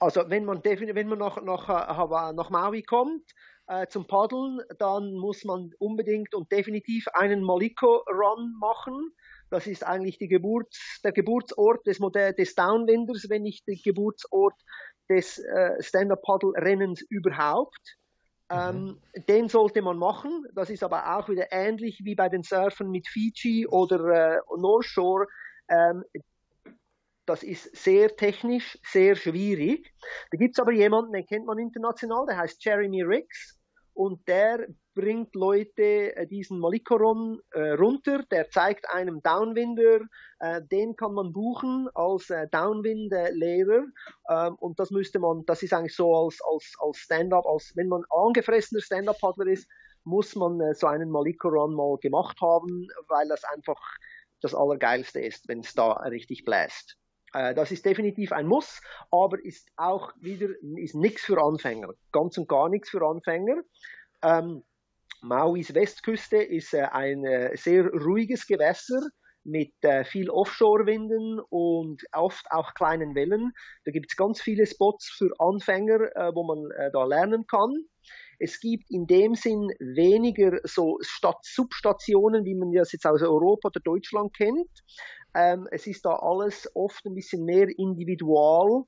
Also 0.00 0.28
wenn 0.28 0.44
man 0.44 0.64
wenn 0.64 1.08
man 1.08 1.18
nach, 1.18 1.42
nach, 1.42 1.68
äh, 1.68 2.32
nach 2.32 2.50
Maui 2.50 2.82
kommt, 2.82 3.22
äh, 3.68 3.86
zum 3.88 4.06
Paddeln, 4.06 4.60
dann 4.78 5.14
muss 5.14 5.44
man 5.44 5.72
unbedingt 5.78 6.34
und 6.34 6.50
definitiv 6.50 7.06
einen 7.08 7.42
Maliko-Run 7.42 8.54
machen. 8.58 9.12
Das 9.50 9.66
ist 9.66 9.84
eigentlich 9.84 10.18
die 10.18 10.28
Geburts-, 10.28 11.00
der 11.02 11.12
Geburtsort 11.12 11.86
des, 11.86 12.00
Modell, 12.00 12.32
des 12.34 12.54
Downwinders, 12.54 13.26
wenn 13.28 13.42
nicht 13.42 13.66
der 13.66 13.76
Geburtsort 13.76 14.54
des 15.08 15.38
äh, 15.38 15.82
Stand-Up-Paddle-Rennens 15.82 17.02
überhaupt. 17.08 17.96
Mhm. 18.50 18.56
Ähm, 18.56 19.24
den 19.28 19.48
sollte 19.48 19.82
man 19.82 19.98
machen. 19.98 20.44
Das 20.54 20.70
ist 20.70 20.82
aber 20.82 21.16
auch 21.16 21.28
wieder 21.28 21.46
ähnlich 21.50 22.00
wie 22.04 22.14
bei 22.14 22.28
den 22.28 22.42
Surfern 22.42 22.90
mit 22.90 23.06
Fiji 23.08 23.66
oder 23.66 24.36
äh, 24.36 24.40
North 24.56 24.86
Shore. 24.86 25.26
Ähm, 25.68 26.04
das 27.26 27.42
ist 27.42 27.76
sehr 27.76 28.16
technisch, 28.16 28.78
sehr 28.82 29.14
schwierig. 29.14 29.92
Da 30.30 30.38
gibt's 30.38 30.58
aber 30.58 30.72
jemanden, 30.72 31.12
den 31.12 31.26
kennt 31.26 31.44
man 31.44 31.58
international, 31.58 32.24
der 32.26 32.38
heißt 32.38 32.64
Jeremy 32.64 33.02
Riggs 33.02 33.58
und 33.92 34.26
der 34.26 34.66
bringt 34.98 35.36
Leute 35.36 36.16
äh, 36.16 36.26
diesen 36.26 36.58
Malikoron 36.58 37.40
äh, 37.52 37.70
runter, 37.70 38.24
der 38.32 38.50
zeigt 38.50 38.90
einem 38.90 39.22
Downwinder, 39.22 40.00
äh, 40.40 40.60
den 40.72 40.96
kann 40.96 41.14
man 41.14 41.32
buchen 41.32 41.88
als 41.94 42.30
äh, 42.30 42.48
Downwind-Lehrer 42.48 43.84
ähm, 44.28 44.54
und 44.56 44.80
das 44.80 44.90
müsste 44.90 45.20
man, 45.20 45.44
das 45.46 45.62
ist 45.62 45.72
eigentlich 45.72 45.94
so 45.94 46.12
als, 46.16 46.40
als, 46.52 46.72
als 46.80 46.98
Stand-up, 46.98 47.46
als 47.46 47.72
wenn 47.76 47.86
man 47.86 48.02
angefressener 48.10 48.80
Stand-up-Paddler 48.80 49.46
ist, 49.46 49.68
muss 50.02 50.34
man 50.34 50.60
äh, 50.60 50.74
so 50.74 50.88
einen 50.88 51.10
Malikoron 51.10 51.74
mal 51.74 51.96
gemacht 51.98 52.40
haben, 52.40 52.88
weil 53.06 53.28
das 53.28 53.44
einfach 53.44 53.80
das 54.40 54.52
Allergeilste 54.52 55.20
ist, 55.20 55.46
wenn 55.46 55.60
es 55.60 55.74
da 55.74 55.92
richtig 55.92 56.44
bläst. 56.44 56.96
Äh, 57.34 57.54
das 57.54 57.70
ist 57.70 57.84
definitiv 57.84 58.32
ein 58.32 58.48
Muss, 58.48 58.80
aber 59.12 59.38
ist 59.44 59.68
auch 59.76 60.12
wieder 60.20 60.48
ist 60.76 60.96
nichts 60.96 61.22
für 61.22 61.40
Anfänger, 61.40 61.90
ganz 62.10 62.36
und 62.36 62.48
gar 62.48 62.68
nichts 62.68 62.90
für 62.90 63.06
Anfänger. 63.06 63.62
Ähm, 64.22 64.64
Mauis 65.20 65.74
Westküste 65.74 66.36
ist 66.36 66.74
äh, 66.74 66.82
ein 66.82 67.24
äh, 67.24 67.56
sehr 67.56 67.86
ruhiges 67.86 68.46
Gewässer 68.46 69.00
mit 69.44 69.72
äh, 69.80 70.04
viel 70.04 70.30
Offshore-Winden 70.30 71.40
und 71.48 72.02
oft 72.12 72.44
auch 72.50 72.74
kleinen 72.74 73.14
Wellen. 73.14 73.52
Da 73.84 73.90
gibt 73.90 74.06
es 74.10 74.16
ganz 74.16 74.40
viele 74.40 74.66
Spots 74.66 75.08
für 75.16 75.30
Anfänger, 75.38 75.98
wo 76.34 76.44
man 76.44 76.68
da 76.92 77.04
lernen 77.04 77.46
kann. 77.46 77.74
Es 78.38 78.60
gibt 78.60 78.90
in 78.90 79.06
dem 79.06 79.34
Sinn 79.34 79.68
weniger 79.78 80.58
so 80.64 80.98
Stadt 81.00 81.42
Substationen, 81.42 82.44
wie 82.44 82.56
man 82.56 82.72
das 82.72 82.92
jetzt 82.92 83.06
aus 83.06 83.22
Europa 83.22 83.68
oder 83.68 83.80
Deutschland 83.80 84.36
kennt. 84.36 84.68
Ähm, 85.34 85.66
es 85.70 85.86
ist 85.86 86.04
da 86.04 86.10
alles 86.16 86.68
oft 86.74 87.06
ein 87.06 87.14
bisschen 87.14 87.44
mehr 87.44 87.68
individual 87.78 88.84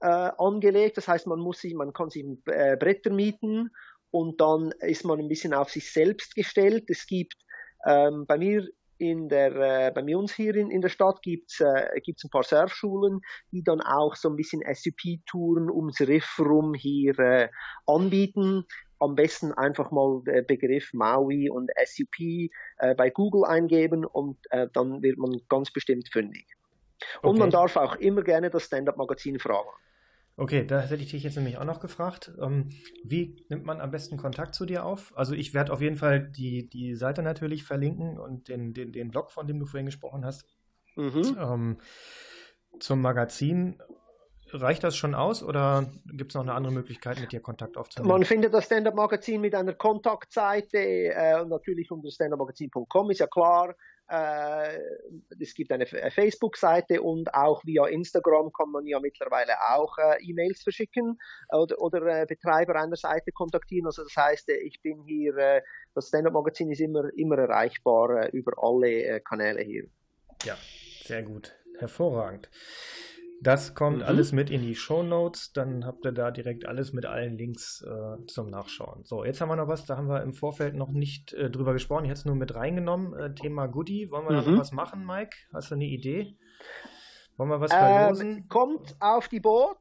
angelegt. 0.00 0.96
Das 0.96 1.06
heißt, 1.06 1.26
man 1.26 1.40
muss 1.40 1.60
sich, 1.60 1.74
man 1.74 1.92
kann 1.92 2.08
sich 2.08 2.24
Bretter 2.44 3.12
mieten 3.12 3.70
und 4.10 4.40
dann 4.40 4.72
ist 4.80 5.04
man 5.04 5.18
ein 5.18 5.28
bisschen 5.28 5.54
auf 5.54 5.70
sich 5.70 5.92
selbst 5.92 6.34
gestellt. 6.34 6.84
Es 6.88 7.06
gibt 7.06 7.34
ähm, 7.86 8.26
bei 8.26 8.38
mir 8.38 8.66
in 8.98 9.30
der, 9.30 9.56
äh, 9.56 9.90
bei 9.92 10.14
uns 10.14 10.34
hier 10.34 10.54
in, 10.54 10.70
in 10.70 10.82
der 10.82 10.90
Stadt 10.90 11.22
gibt's 11.22 11.60
äh, 11.60 12.00
gibt's 12.02 12.24
ein 12.24 12.30
paar 12.30 12.42
Surfschulen, 12.42 13.20
die 13.50 13.62
dann 13.62 13.80
auch 13.80 14.14
so 14.14 14.28
ein 14.28 14.36
bisschen 14.36 14.62
SUP-Touren 14.62 15.70
ums 15.70 16.00
Riff 16.00 16.38
rum 16.38 16.74
hier 16.74 17.18
äh, 17.18 17.48
anbieten. 17.86 18.64
Am 18.98 19.14
besten 19.14 19.52
einfach 19.52 19.90
mal 19.90 20.20
der 20.26 20.42
Begriff 20.42 20.92
Maui 20.92 21.48
und 21.48 21.70
SUP 21.86 22.20
äh, 22.20 22.94
bei 22.94 23.08
Google 23.08 23.44
eingeben 23.46 24.04
und 24.04 24.36
äh, 24.50 24.68
dann 24.74 25.02
wird 25.02 25.16
man 25.16 25.40
ganz 25.48 25.72
bestimmt 25.72 26.10
fündig. 26.12 26.46
Und 27.22 27.30
okay. 27.30 27.38
man 27.38 27.50
darf 27.50 27.76
auch 27.76 27.96
immer 27.96 28.22
gerne 28.22 28.50
das 28.50 28.64
Stand-Up-Magazin 28.64 29.38
fragen. 29.38 29.70
Okay, 30.40 30.64
da 30.66 30.80
hätte 30.80 31.02
ich 31.02 31.10
dich 31.10 31.22
jetzt 31.22 31.36
nämlich 31.36 31.58
auch 31.58 31.66
noch 31.66 31.80
gefragt. 31.80 32.32
Ähm, 32.40 32.70
wie 33.04 33.44
nimmt 33.50 33.66
man 33.66 33.82
am 33.82 33.90
besten 33.90 34.16
Kontakt 34.16 34.54
zu 34.54 34.64
dir 34.64 34.86
auf? 34.86 35.12
Also 35.14 35.34
ich 35.34 35.52
werde 35.52 35.70
auf 35.70 35.82
jeden 35.82 35.96
Fall 35.96 36.30
die, 36.30 36.66
die 36.66 36.94
Seite 36.94 37.20
natürlich 37.22 37.62
verlinken 37.62 38.18
und 38.18 38.48
den, 38.48 38.72
den, 38.72 38.90
den 38.90 39.10
Blog, 39.10 39.32
von 39.32 39.46
dem 39.46 39.60
du 39.60 39.66
vorhin 39.66 39.84
gesprochen 39.84 40.24
hast. 40.24 40.46
Mhm. 40.96 41.36
Ähm, 41.38 41.78
zum 42.78 43.02
Magazin. 43.02 43.82
Reicht 44.52 44.82
das 44.82 44.96
schon 44.96 45.14
aus 45.14 45.42
oder 45.42 45.92
gibt 46.06 46.32
es 46.32 46.34
noch 46.34 46.42
eine 46.42 46.54
andere 46.54 46.72
Möglichkeit, 46.72 47.20
mit 47.20 47.32
dir 47.32 47.40
Kontakt 47.40 47.76
aufzunehmen? 47.76 48.08
Man 48.08 48.24
findet 48.24 48.54
das 48.54 48.64
Stand-Up-Magazin 48.64 49.42
mit 49.42 49.54
einer 49.54 49.74
Kontaktseite 49.74 50.78
äh, 50.78 51.44
natürlich 51.44 51.90
unter 51.90 52.10
standupmagazin.com, 52.10 53.10
ist 53.10 53.20
ja 53.20 53.26
klar. 53.26 53.76
Äh, 54.10 54.78
es 55.38 55.54
gibt 55.54 55.70
eine 55.70 55.86
Facebook-Seite 55.86 57.00
und 57.00 57.32
auch 57.32 57.64
via 57.64 57.86
Instagram 57.86 58.52
kann 58.52 58.70
man 58.70 58.84
ja 58.86 58.98
mittlerweile 58.98 59.52
auch 59.70 59.96
äh, 59.98 60.20
E-Mails 60.22 60.62
verschicken 60.62 61.16
oder, 61.52 61.80
oder 61.80 62.22
äh, 62.22 62.26
Betreiber 62.26 62.74
einer 62.74 62.96
Seite 62.96 63.30
kontaktieren. 63.30 63.86
Also 63.86 64.02
das 64.02 64.16
heißt, 64.16 64.48
ich 64.48 64.82
bin 64.82 65.04
hier, 65.04 65.62
das 65.94 66.08
Stand-Up-Magazin 66.08 66.72
ist 66.72 66.80
immer, 66.80 67.08
immer 67.16 67.38
erreichbar 67.38 68.32
über 68.32 68.52
alle 68.56 69.20
Kanäle 69.20 69.62
hier. 69.62 69.84
Ja, 70.44 70.56
sehr 71.04 71.22
gut. 71.22 71.54
Hervorragend. 71.78 72.50
Das 73.42 73.74
kommt 73.74 73.98
mhm. 73.98 74.02
alles 74.04 74.32
mit 74.32 74.50
in 74.50 74.62
die 74.62 74.74
Show 74.74 75.02
Notes. 75.02 75.52
Dann 75.52 75.86
habt 75.86 76.04
ihr 76.04 76.12
da 76.12 76.30
direkt 76.30 76.66
alles 76.66 76.92
mit 76.92 77.06
allen 77.06 77.38
Links 77.38 77.82
äh, 77.82 78.26
zum 78.26 78.50
Nachschauen. 78.50 79.04
So, 79.04 79.24
jetzt 79.24 79.40
haben 79.40 79.48
wir 79.48 79.56
noch 79.56 79.68
was, 79.68 79.86
da 79.86 79.96
haben 79.96 80.08
wir 80.08 80.22
im 80.22 80.34
Vorfeld 80.34 80.74
noch 80.74 80.90
nicht 80.90 81.32
äh, 81.32 81.50
drüber 81.50 81.72
gesprochen. 81.72 82.04
Ich 82.04 82.10
hätte 82.10 82.20
es 82.20 82.26
nur 82.26 82.36
mit 82.36 82.54
reingenommen. 82.54 83.18
Äh, 83.18 83.34
Thema 83.34 83.66
Goodie. 83.66 84.10
Wollen 84.10 84.28
wir 84.28 84.40
mhm. 84.40 84.44
da 84.44 84.50
noch 84.50 84.60
was 84.60 84.72
machen, 84.72 85.06
Mike? 85.06 85.36
Hast 85.52 85.70
du 85.70 85.76
eine 85.76 85.86
Idee? 85.86 86.36
Wollen 87.36 87.48
wir 87.48 87.60
was 87.60 87.72
verlosen? 87.72 88.38
Ähm, 88.38 88.48
kommt 88.48 88.94
auf 89.00 89.28
die 89.28 89.40
Boot. 89.40 89.78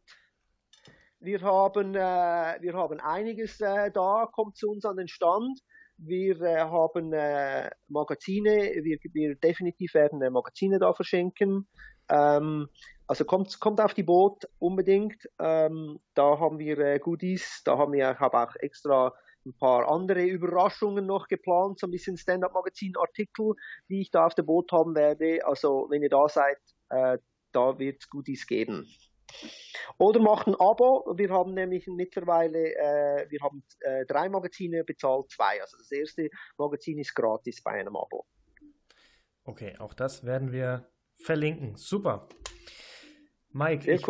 Wir 1.22 1.42
haben, 1.42 1.96
äh, 1.96 2.58
wir 2.62 2.74
haben 2.74 3.02
einiges 3.02 3.60
äh, 3.60 3.92
da, 3.92 4.30
kommt 4.32 4.56
zu 4.56 4.70
uns 4.70 4.86
an 4.86 4.96
den 4.96 5.10
Stand. 5.10 5.60
Wir 5.98 6.40
äh, 6.40 6.60
haben 6.60 7.10
Magazine, 7.90 8.72
wir, 8.84 9.00
wir 9.12 9.36
definitiv 9.36 9.94
werden 9.96 10.20
Magazine 10.32 10.80
da 10.80 10.94
verschenken. 10.94 11.68
Ähm, 12.10 12.70
also 13.08 13.26
kommt, 13.26 13.60
kommt 13.60 13.82
auf 13.82 13.94
die 13.94 14.04
Boot 14.04 14.48
unbedingt. 14.60 15.28
Ähm, 15.40 16.00
da 16.14 16.40
haben 16.40 16.60
wir 16.60 16.78
äh, 16.78 17.00
Goodies, 17.00 17.62
da 17.66 17.78
haben 17.78 17.94
wir, 17.94 18.12
ich 18.12 18.20
habe 18.20 18.38
auch 18.38 18.56
extra 18.58 19.14
ein 19.46 19.54
paar 19.58 19.90
andere 19.90 20.24
Überraschungen 20.24 21.06
noch 21.06 21.28
geplant, 21.28 21.80
so 21.80 21.88
ein 21.88 21.92
bisschen 21.92 22.18
Stand-Up-Magazin-Artikel, 22.18 23.54
die 23.90 24.02
ich 24.02 24.12
da 24.12 24.26
auf 24.26 24.36
der 24.36 24.44
Boot 24.44 24.72
haben 24.72 24.96
werde. 24.96 25.46
Also 25.46 25.88
wenn 25.90 26.04
ihr 26.04 26.10
da 26.10 26.28
seid, 26.28 26.60
äh, 26.90 27.18
da 27.52 27.80
wird 27.80 28.02
es 28.02 28.10
Goodies 28.10 28.46
geben. 28.46 28.88
Oder 29.98 30.20
macht 30.20 30.48
ein 30.48 30.56
Abo. 30.56 31.14
Wir 31.16 31.30
haben 31.30 31.54
nämlich 31.54 31.88
mittlerweile, 31.88 32.76
äh, 32.76 33.30
wir 33.30 33.40
haben 33.42 33.64
äh, 33.82 34.06
drei 34.06 34.30
Magazine 34.30 34.84
bezahlt, 34.84 35.32
zwei. 35.32 35.62
Also 35.62 35.78
das 35.78 35.92
erste 35.92 36.30
Magazin 36.58 37.00
ist 37.00 37.16
gratis 37.16 37.62
bei 37.64 37.72
einem 37.72 37.96
Abo. 37.96 38.26
Okay, 39.44 39.76
auch 39.80 39.94
das 39.94 40.26
werden 40.26 40.52
wir 40.52 40.88
verlinken. 41.24 41.76
Super. 41.76 42.28
Mike, 43.52 43.84
Sehr 43.84 43.96
ich 43.96 44.06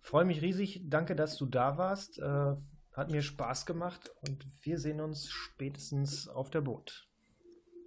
freue 0.00 0.24
mich 0.24 0.42
riesig. 0.42 0.82
Danke, 0.84 1.16
dass 1.16 1.36
du 1.36 1.46
da 1.46 1.78
warst. 1.78 2.18
Äh, 2.18 2.54
hat 2.92 3.10
mir 3.10 3.22
Spaß 3.22 3.66
gemacht 3.66 4.12
und 4.26 4.44
wir 4.62 4.78
sehen 4.78 5.00
uns 5.00 5.28
spätestens 5.28 6.28
auf 6.28 6.50
der 6.50 6.60
Boot. 6.60 7.08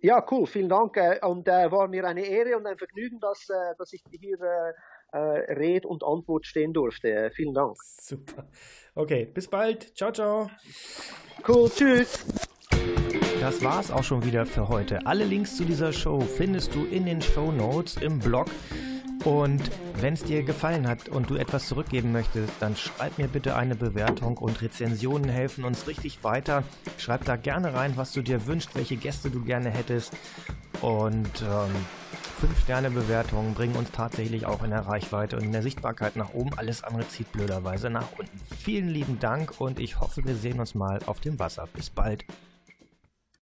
Ja, 0.02 0.24
cool, 0.32 0.46
vielen 0.46 0.70
Dank. 0.70 0.98
Äh, 0.98 1.20
und 1.26 1.48
äh, 1.48 1.72
war 1.72 1.88
mir 1.88 2.06
eine 2.06 2.26
Ehre 2.26 2.58
und 2.58 2.66
ein 2.68 2.78
Vergnügen, 2.78 3.20
dass, 3.20 3.50
äh, 3.50 3.76
dass 3.78 3.94
ich 3.94 4.04
hier 4.12 4.40
äh, 4.42 4.74
äh 5.18 5.54
Rede 5.54 5.88
und 5.88 6.04
Antwort 6.04 6.46
stehen 6.46 6.74
durfte. 6.74 7.32
Vielen 7.34 7.54
Dank. 7.54 7.78
Super. 7.82 8.48
Okay, 8.94 9.26
bis 9.26 9.48
bald. 9.48 9.96
Ciao, 9.96 10.12
ciao. 10.12 10.50
Cool, 11.48 11.70
tschüss. 11.70 12.24
Das 13.40 13.64
war's 13.64 13.92
auch 13.92 14.04
schon 14.04 14.26
wieder 14.26 14.46
für 14.46 14.68
heute. 14.68 15.06
Alle 15.06 15.24
Links 15.24 15.56
zu 15.58 15.64
dieser 15.64 15.94
Show 15.94 16.20
findest 16.22 16.74
du 16.74 16.86
in 16.86 17.06
den 17.06 17.22
Show 17.22 17.52
Notes 17.52 17.96
im 17.98 18.20
Blog. 18.20 18.48
Und 19.24 19.62
wenn 20.00 20.14
es 20.14 20.24
dir 20.24 20.44
gefallen 20.44 20.88
hat 20.88 21.10
und 21.10 21.30
du 21.30 21.36
etwas 21.36 21.68
zurückgeben 21.68 22.12
möchtest, 22.12 22.54
dann 22.60 22.76
schreib 22.76 23.18
mir 23.18 23.28
bitte 23.28 23.56
eine 23.56 23.76
Bewertung 23.76 24.38
und 24.38 24.62
Rezensionen 24.62 25.30
helfen 25.30 25.66
uns 25.66 25.88
richtig 25.88 26.24
weiter. 26.24 26.64
Schreib 26.98 27.26
da 27.26 27.36
gerne 27.36 27.74
rein, 27.74 27.94
was 27.96 28.12
du 28.12 28.22
dir 28.22 28.48
wünschst, 28.48 28.76
welche 28.76 28.96
Gäste 28.96 29.30
du 29.30 29.44
gerne 29.44 29.70
hättest. 29.70 30.14
Und 30.82 31.42
ähm, 31.42 31.76
5-Sterne-Bewertungen 32.42 33.54
bringen 33.54 33.76
uns 33.76 33.92
tatsächlich 33.92 34.46
auch 34.46 34.64
in 34.64 34.70
der 34.70 34.88
Reichweite 34.88 35.38
und 35.38 35.44
in 35.44 35.52
der 35.52 35.64
Sichtbarkeit 35.64 36.16
nach 36.16 36.34
oben. 36.34 36.52
Alles 36.56 36.84
andere 36.84 37.08
zieht 37.08 37.32
blöderweise 37.32 37.90
nach 37.90 38.08
unten. 38.18 38.40
Vielen 38.60 38.90
lieben 38.90 39.20
Dank 39.20 39.60
und 39.60 39.80
ich 39.80 40.00
hoffe, 40.00 40.24
wir 40.26 40.36
sehen 40.36 40.60
uns 40.60 40.76
mal 40.76 41.00
auf 41.06 41.20
dem 41.20 41.40
Wasser. 41.40 41.68
Bis 41.74 41.90
bald. 41.90 42.26